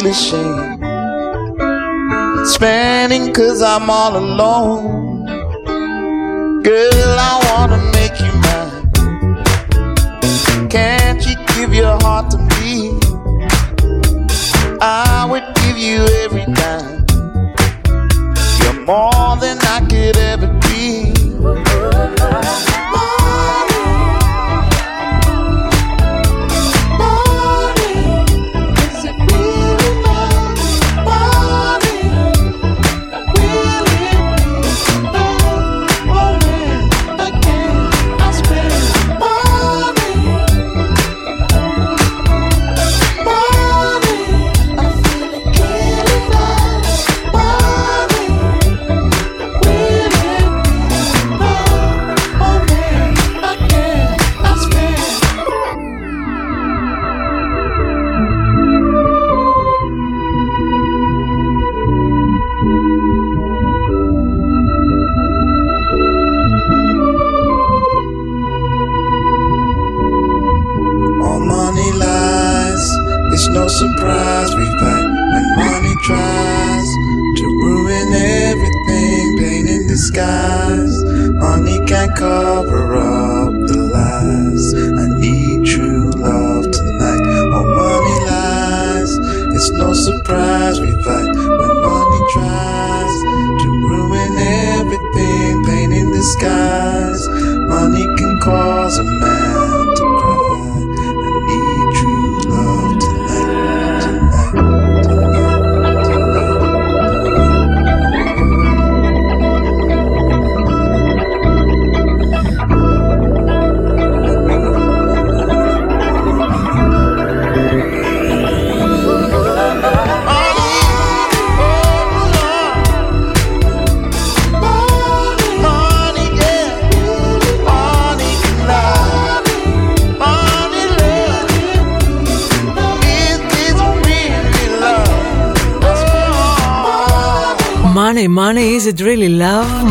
Feel 0.00 0.10
ashamed. 0.10 0.80
Spending 2.46 3.32
cause 3.32 3.62
I'm 3.62 3.88
all 3.90 4.16
alone. 4.16 5.13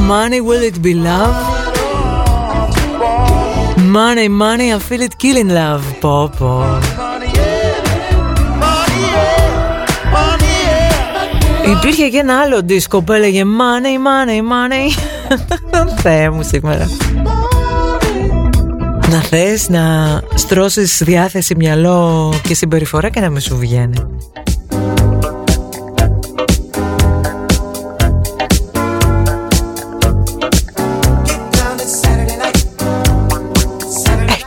Money, 0.08 0.38
is 0.38 0.44
it 0.44 0.50
really 0.50 0.50
love? 0.50 0.50
Money, 0.50 0.50
will 0.50 0.64
it 0.64 0.82
be 0.82 0.94
love? 0.94 1.64
Money, 3.78 4.28
money, 4.28 4.74
I 4.74 4.80
feel 4.80 5.02
it 5.02 5.18
killing 5.18 5.50
love. 5.50 6.00
Πω, 6.00 6.30
πω. 6.38 6.80
Υπήρχε 11.72 12.10
και 12.10 12.18
ένα 12.18 12.40
άλλο 12.40 12.62
δίσκο 12.64 13.02
που 13.02 13.12
έλεγε 13.12 13.44
Money, 13.44 13.98
money, 14.08 14.40
money. 14.40 14.90
Θεέ 16.02 16.30
μου 16.30 16.44
σήμερα. 16.44 16.90
Να 19.10 19.22
θες 19.22 19.70
να 19.70 20.22
στρώσεις 20.34 21.02
διάθεση, 21.04 21.56
μυαλό 21.56 22.34
και 22.48 22.56
συμπεριφορά 22.56 23.10
και 23.10 23.20
να 23.20 23.30
με 23.30 23.40
σου 23.40 23.58
βγαίνει. 23.58 24.13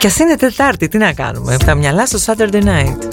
Ε, 0.07 0.09
κι 0.09 0.15
ας 0.15 0.19
είναι 0.19 0.37
Τετάρτη, 0.37 0.89
τι 0.89 0.99
να 0.99 1.13
κάνουμε. 1.13 1.57
Τα 1.65 1.75
μυαλά 1.75 2.07
στο 2.07 2.35
Saturday 2.35 2.63
night. 2.63 3.06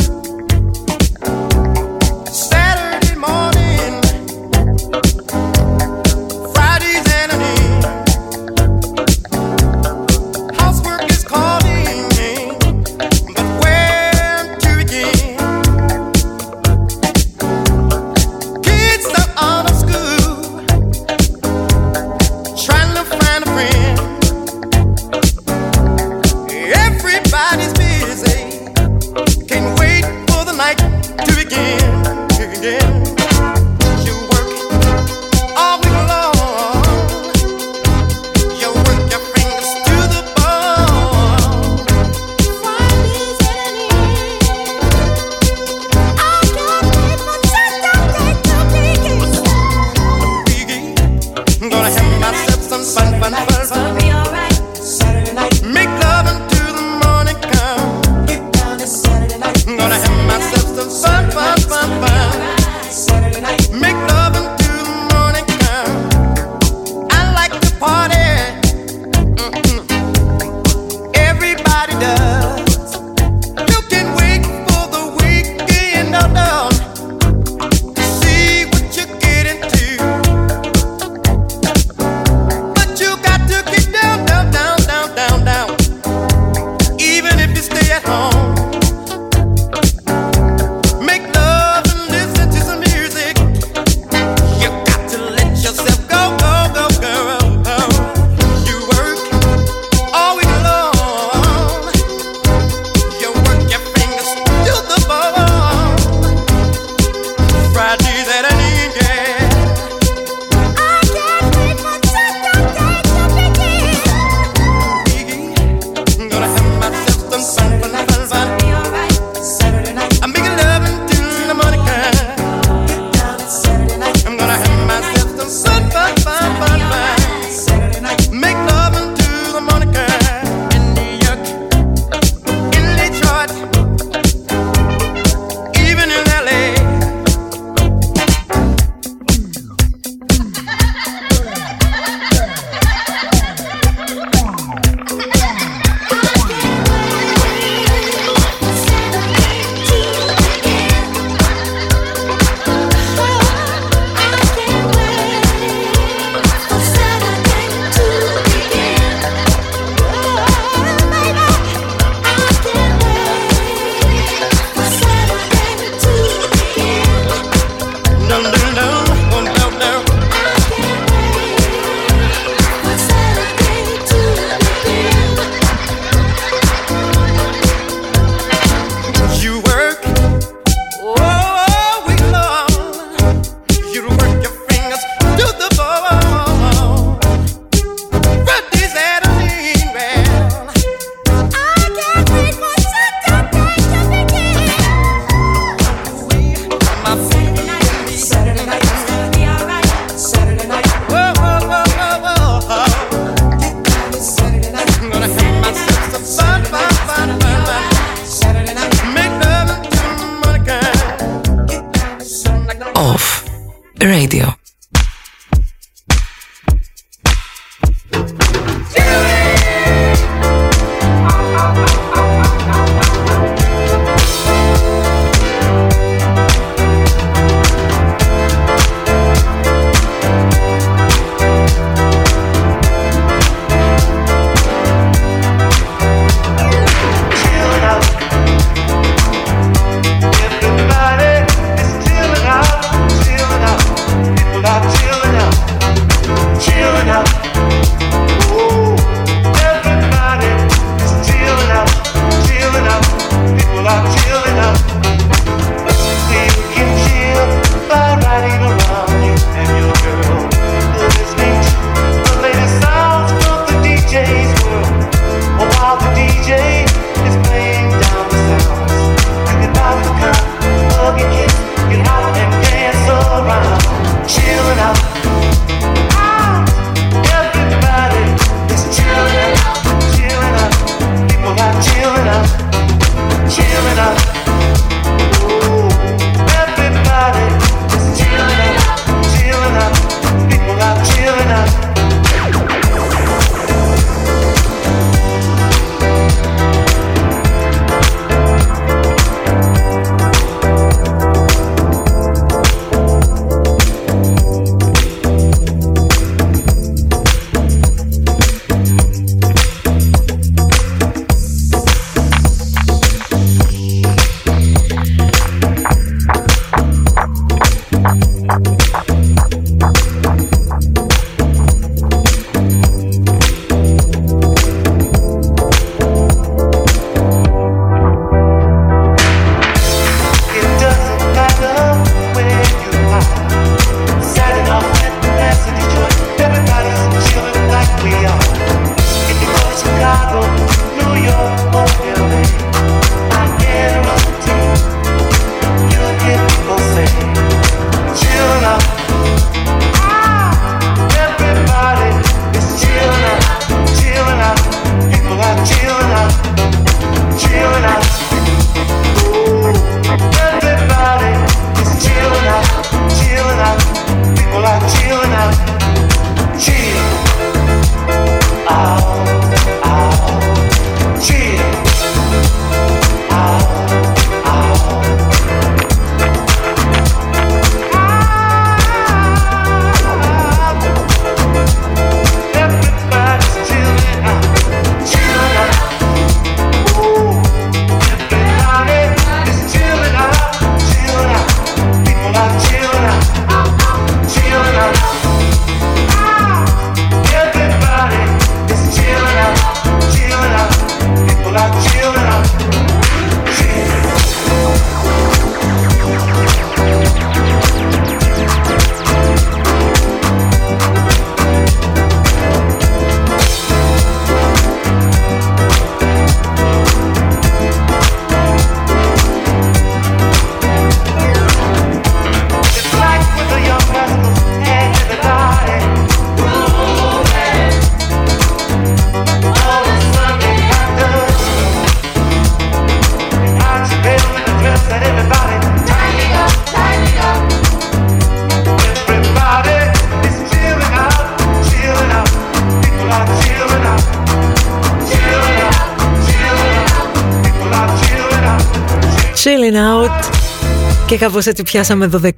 Κάπως 451.34 451.48
έτσι 451.48 451.64
πιάσαμε 451.64 452.10
12.30 452.24 452.32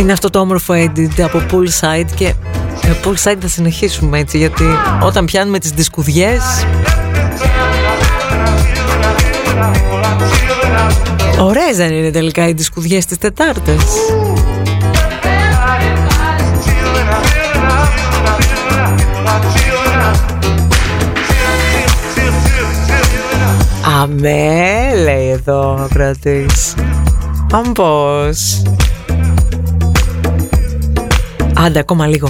Είναι 0.00 0.12
αυτό 0.12 0.30
το 0.30 0.38
όμορφο 0.38 0.74
edit 0.74 1.20
από 1.20 1.42
Poolside 1.50 2.06
Και 2.14 2.34
με 2.86 2.96
Poolside 3.04 3.36
θα 3.40 3.48
συνεχίσουμε 3.48 4.18
έτσι 4.18 4.38
Γιατί 4.38 4.64
όταν 5.02 5.24
πιάνουμε 5.24 5.58
τις 5.58 5.70
δισκουδιές 5.70 6.66
Ωραίες 11.40 11.76
δεν 11.76 11.92
είναι 11.92 12.10
τελικά 12.10 12.48
οι 12.48 12.52
δισκουδιές 12.52 13.06
τις 13.06 13.18
Τετάρτες 13.18 13.82
Αμέ, 24.02 24.94
λέει 25.04 25.28
εδώ 25.28 25.72
ο 25.72 25.88
κρατής. 25.92 26.74
Αμπός. 27.52 28.62
Άντε, 31.54 31.78
ακόμα 31.78 32.06
λίγο. 32.06 32.28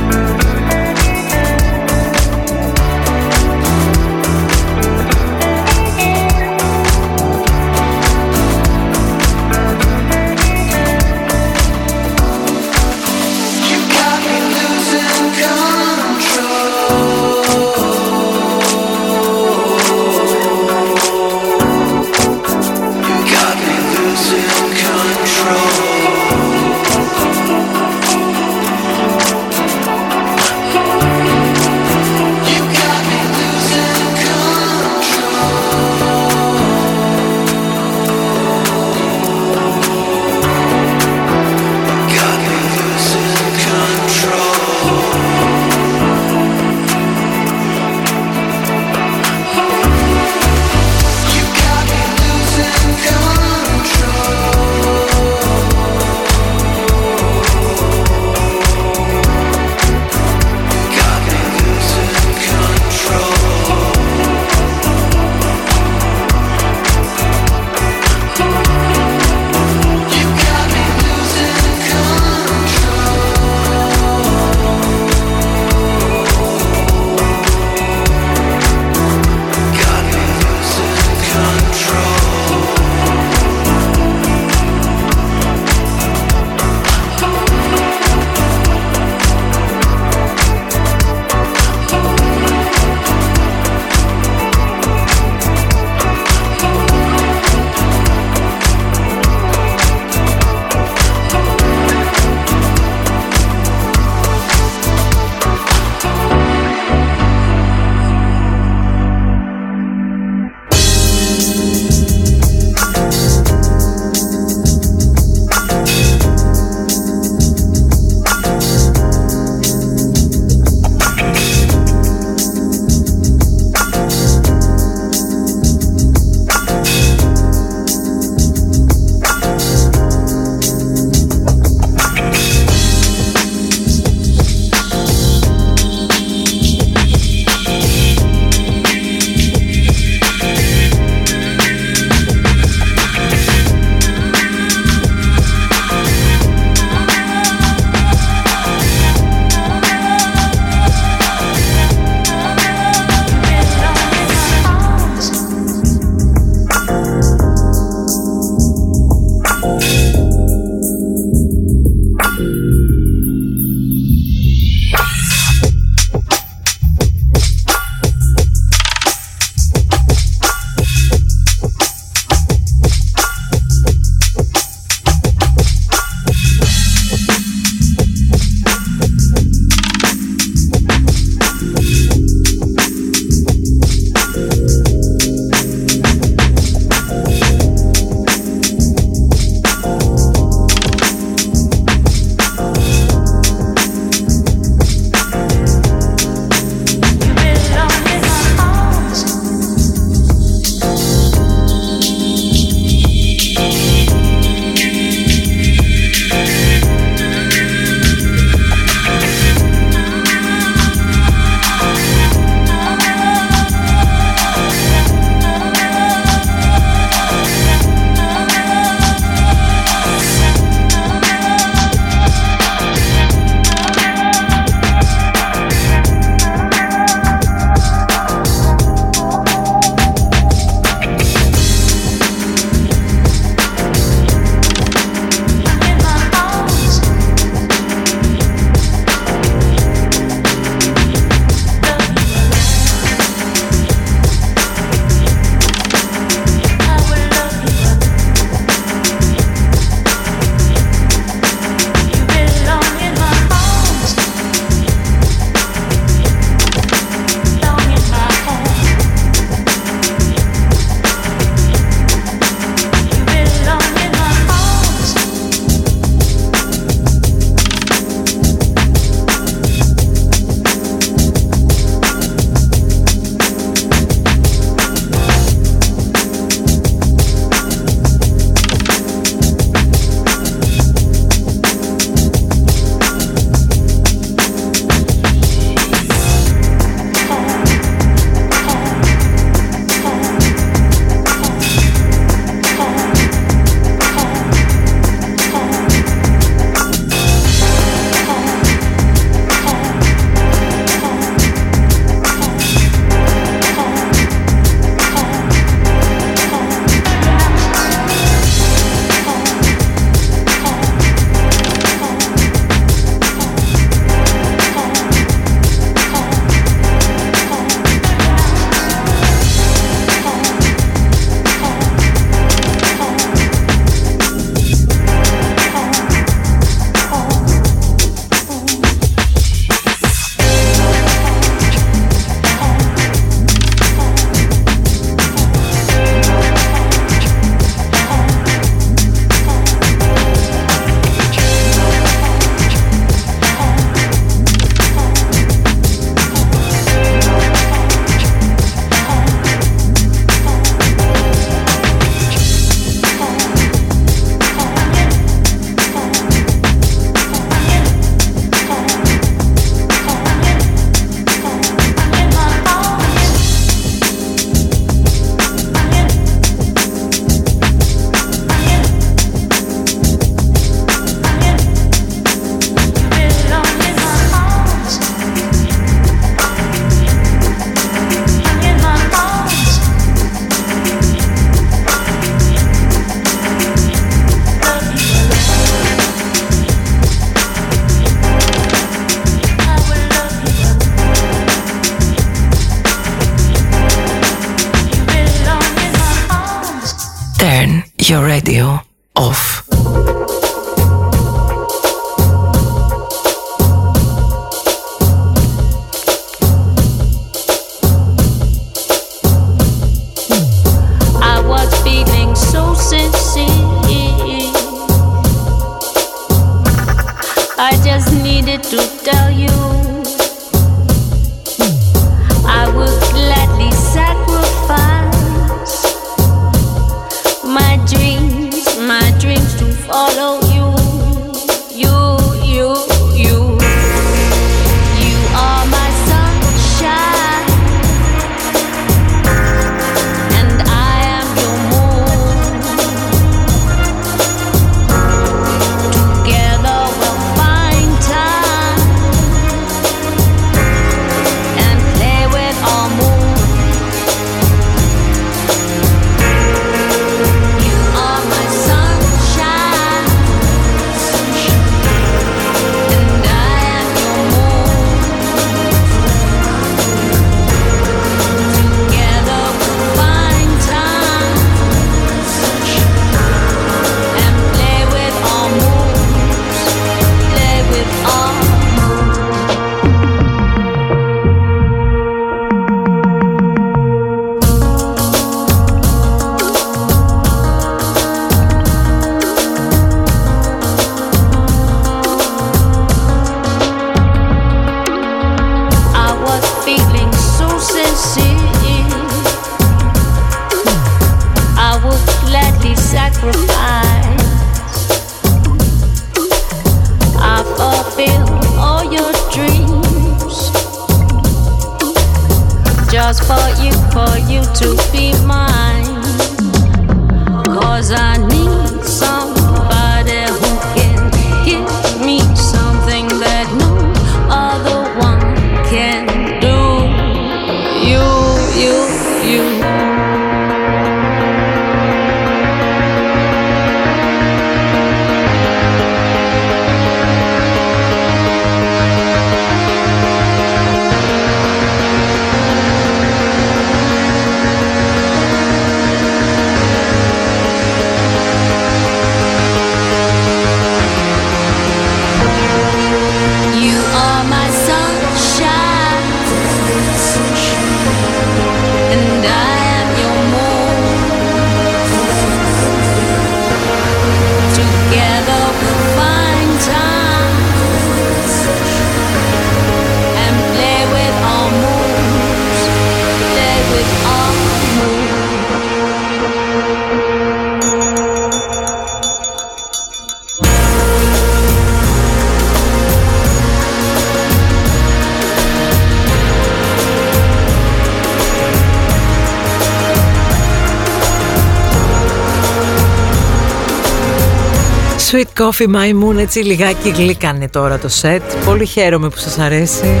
Coffee 595.38 595.68
My 595.68 596.02
Moon 596.02 596.18
έτσι 596.18 596.38
λιγάκι 596.38 596.90
γλύκανε 596.90 597.48
τώρα 597.48 597.78
το 597.78 597.88
σετ 597.88 598.22
Πολύ 598.44 598.66
χαίρομαι 598.66 599.08
που 599.08 599.18
σας 599.18 599.38
αρέσει 599.38 600.00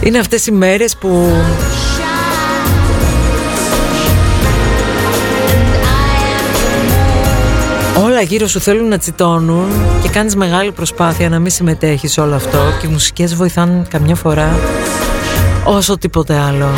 Είναι 0.00 0.18
αυτές 0.18 0.46
οι 0.46 0.52
μέρες 0.52 0.96
που 0.96 1.32
Όλα 8.04 8.20
γύρω 8.20 8.46
σου 8.46 8.60
θέλουν 8.60 8.88
να 8.88 8.98
τσιτώνουν 8.98 9.68
και 10.02 10.08
κάνεις 10.08 10.36
μεγάλη 10.36 10.72
προσπάθεια 10.72 11.28
να 11.28 11.38
μην 11.38 11.50
συμμετέχεις 11.50 12.12
σε 12.12 12.20
όλο 12.20 12.34
αυτό 12.34 12.58
και 12.80 12.86
οι 12.86 12.90
μουσικές 12.90 13.34
βοηθάνε 13.34 13.82
καμιά 13.88 14.14
φορά 14.14 14.58
όσο 15.64 15.98
τίποτε 15.98 16.38
άλλο. 16.38 16.68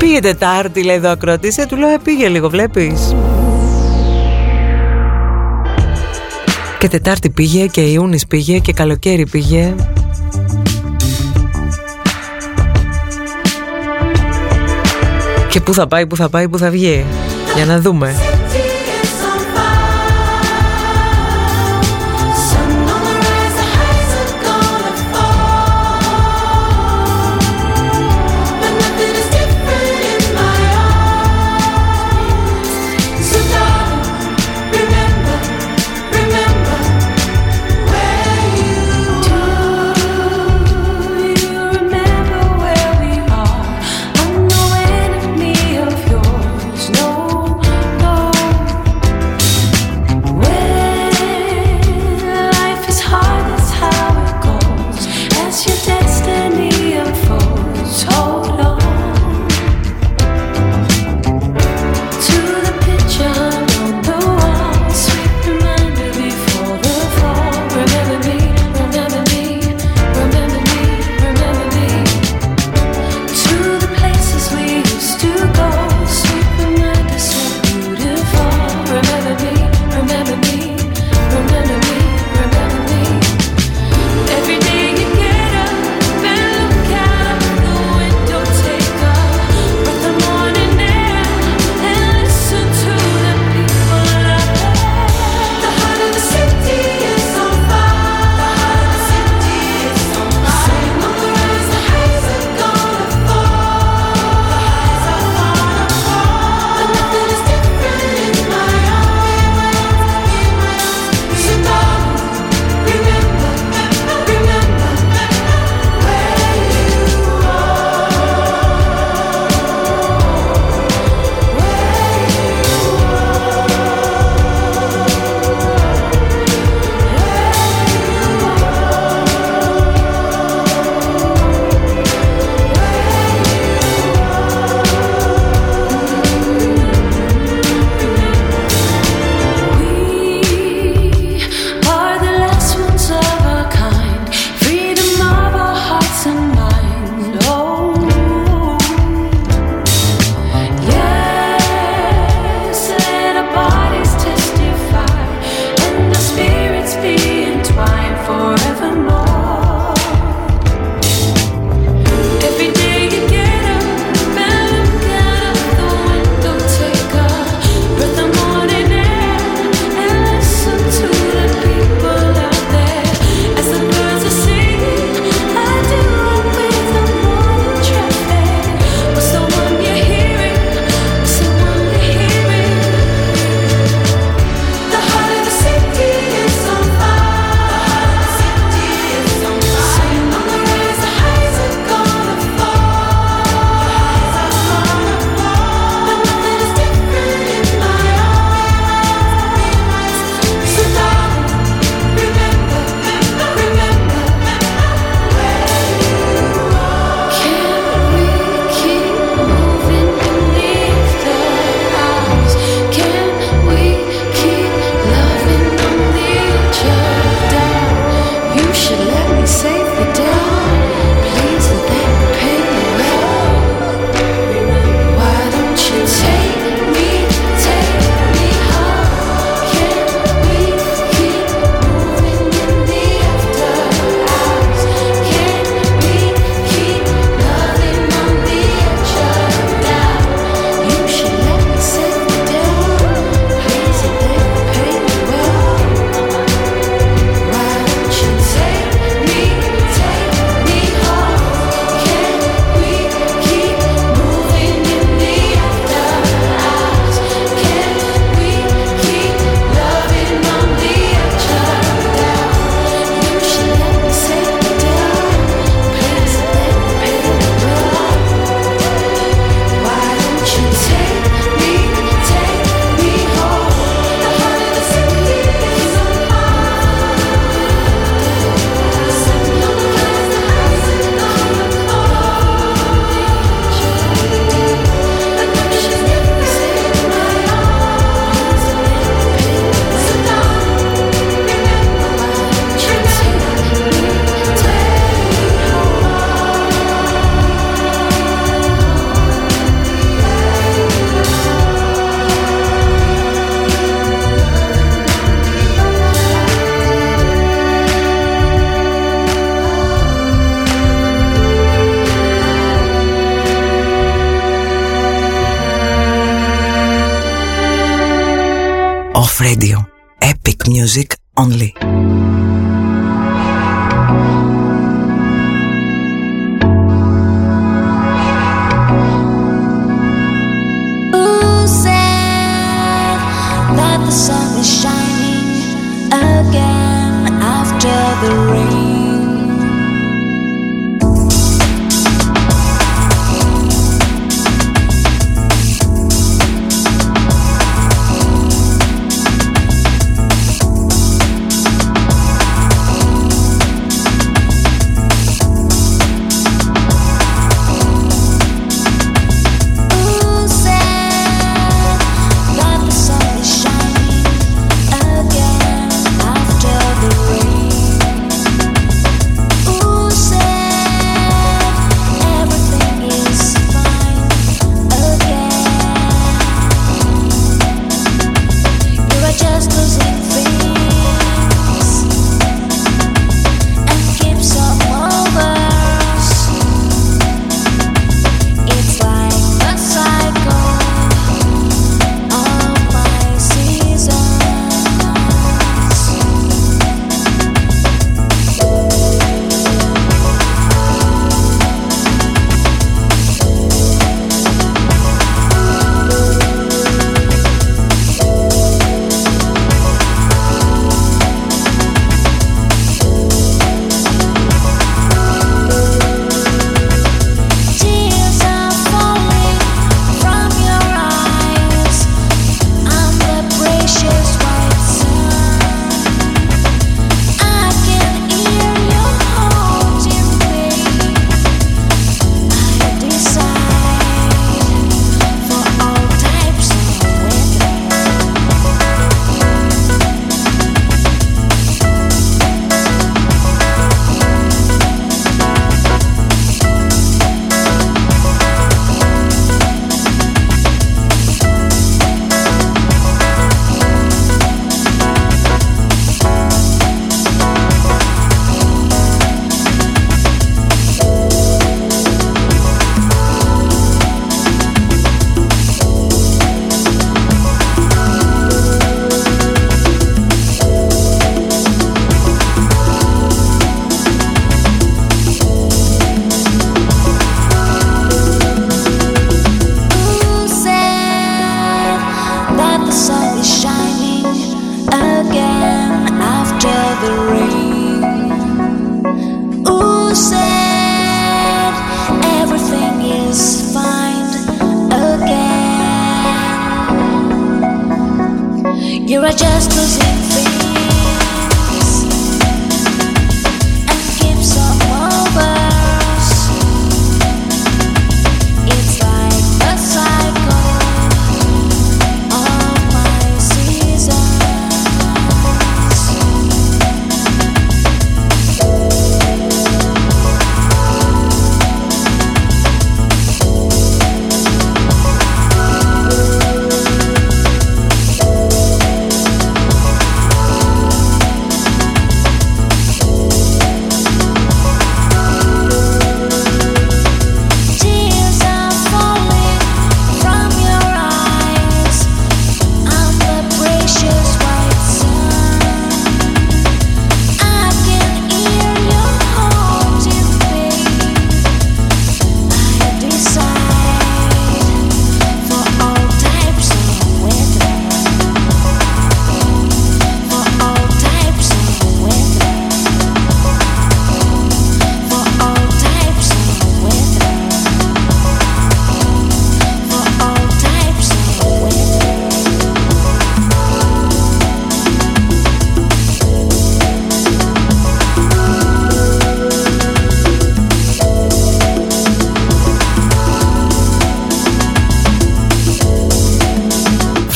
Πήγε 0.00 0.20
Τετάρτη, 0.20 0.82
λέει 0.82 0.96
εδώ 0.96 1.10
ακροατής. 1.10 1.58
Ε, 1.58 1.66
του 1.66 1.76
λέω, 1.76 1.88
«Ε, 1.88 1.98
πήγε 2.02 2.28
λίγο, 2.28 2.48
βλέπεις. 2.48 3.14
Και 6.78 6.88
Τετάρτη 6.88 7.30
πήγε 7.30 7.66
και 7.66 7.80
Ιούνις 7.80 8.26
πήγε 8.26 8.58
και 8.58 8.72
καλοκαίρι 8.72 9.26
πήγε. 9.26 9.74
Και 15.48 15.60
πού 15.60 15.74
θα 15.74 15.86
πάει, 15.86 16.06
πού 16.06 16.16
θα 16.16 16.28
πάει, 16.28 16.48
πού 16.48 16.58
θα 16.58 16.70
βγει. 16.70 17.04
Για 17.54 17.64
να 17.64 17.80
δούμε. 17.80 18.14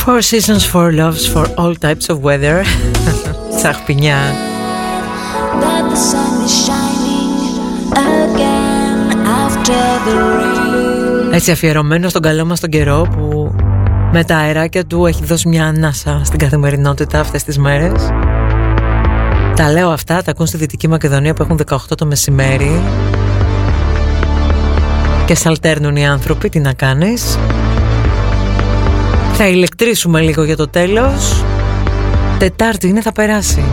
Four 0.05 0.21
seasons, 0.21 0.63
four 0.67 0.93
loves 0.93 1.27
for 1.27 1.47
all 1.57 1.75
types 1.75 2.07
of 2.11 2.17
weather. 2.23 2.65
Τσαχπινιά. 3.57 4.17
Έτσι 11.33 11.51
αφιερωμένο 11.51 12.09
στον 12.09 12.23
καλό 12.23 12.45
μας 12.45 12.61
τον 12.61 12.71
καιρό 12.71 13.07
που 13.17 13.55
με 14.13 14.25
τα 14.25 14.37
αεράκια 14.37 14.85
του 14.85 15.07
έχει 15.07 15.25
δώσει 15.25 15.49
μια 15.49 15.67
ανάσα 15.67 16.21
στην 16.25 16.39
καθημερινότητα 16.39 17.21
αυτές 17.21 17.45
τις 17.45 17.59
μέρες. 17.59 18.09
Τα 19.57 19.73
λέω 19.73 19.91
αυτά, 19.91 20.23
τα 20.23 20.31
ακούν 20.31 20.47
στη 20.47 20.57
Δυτική 20.57 20.89
Μακεδονία 20.89 21.35
που 21.35 21.43
έχουν 21.43 21.61
18 21.67 21.77
το 21.97 22.07
μεσημέρι 22.07 22.83
και 25.27 25.35
σαλτέρνουν 25.35 25.97
οι 25.97 26.07
άνθρωποι, 26.07 26.49
τι 26.49 26.59
να 26.59 26.73
κάνεις. 26.73 27.39
Θα 29.37 29.49
ηλεκτρίσουμε 29.49 30.21
λίγο 30.21 30.45
για 30.45 30.57
το 30.57 30.69
τέλος. 30.69 31.45
Τετάρτη 32.39 32.89
είναι 32.89 33.01
θα 33.01 33.13
περάσει 33.13 33.65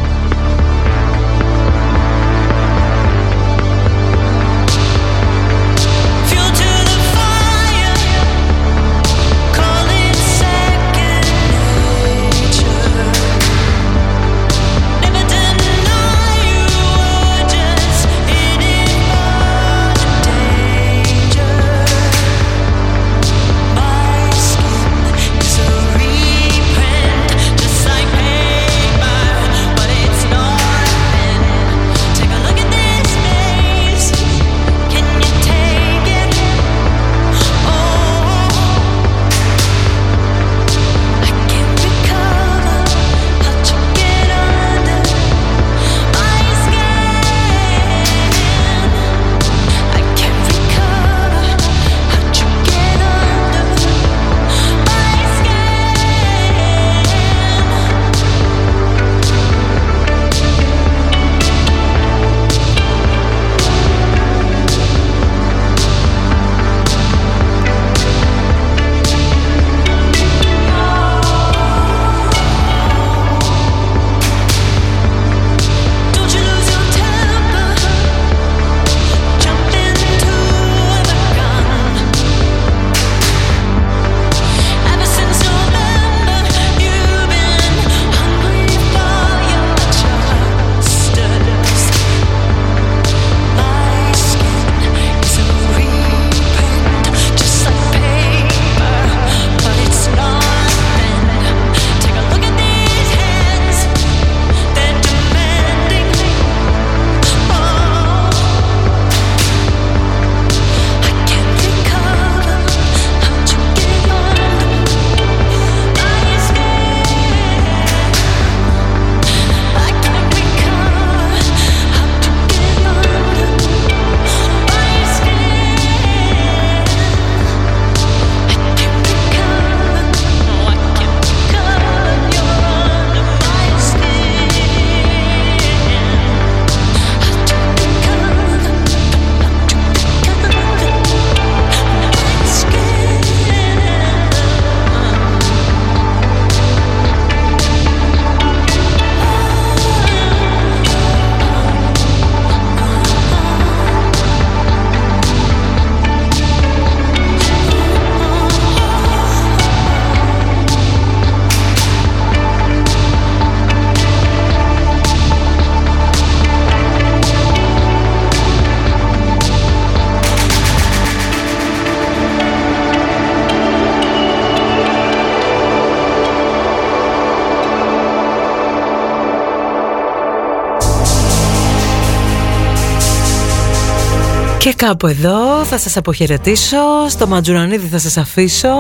κάπου 184.88 185.08
εδώ 185.08 185.64
θα 185.64 185.78
σας 185.78 185.98
αποχαιρετήσω 185.98 186.78
Στο 187.10 187.28
Ματζουρανίδη 187.28 187.88
θα 187.88 187.98
σας 187.98 188.18
αφήσω. 188.18 188.74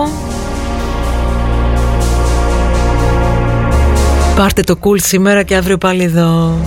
Πάρτε 4.36 4.62
το 4.62 4.76
κουλ 4.76 4.98
σήμερα 4.98 5.44
και 5.44 5.56
αύριο 5.56 5.78
πάλι 5.78 6.04
εδώ 6.04 6.58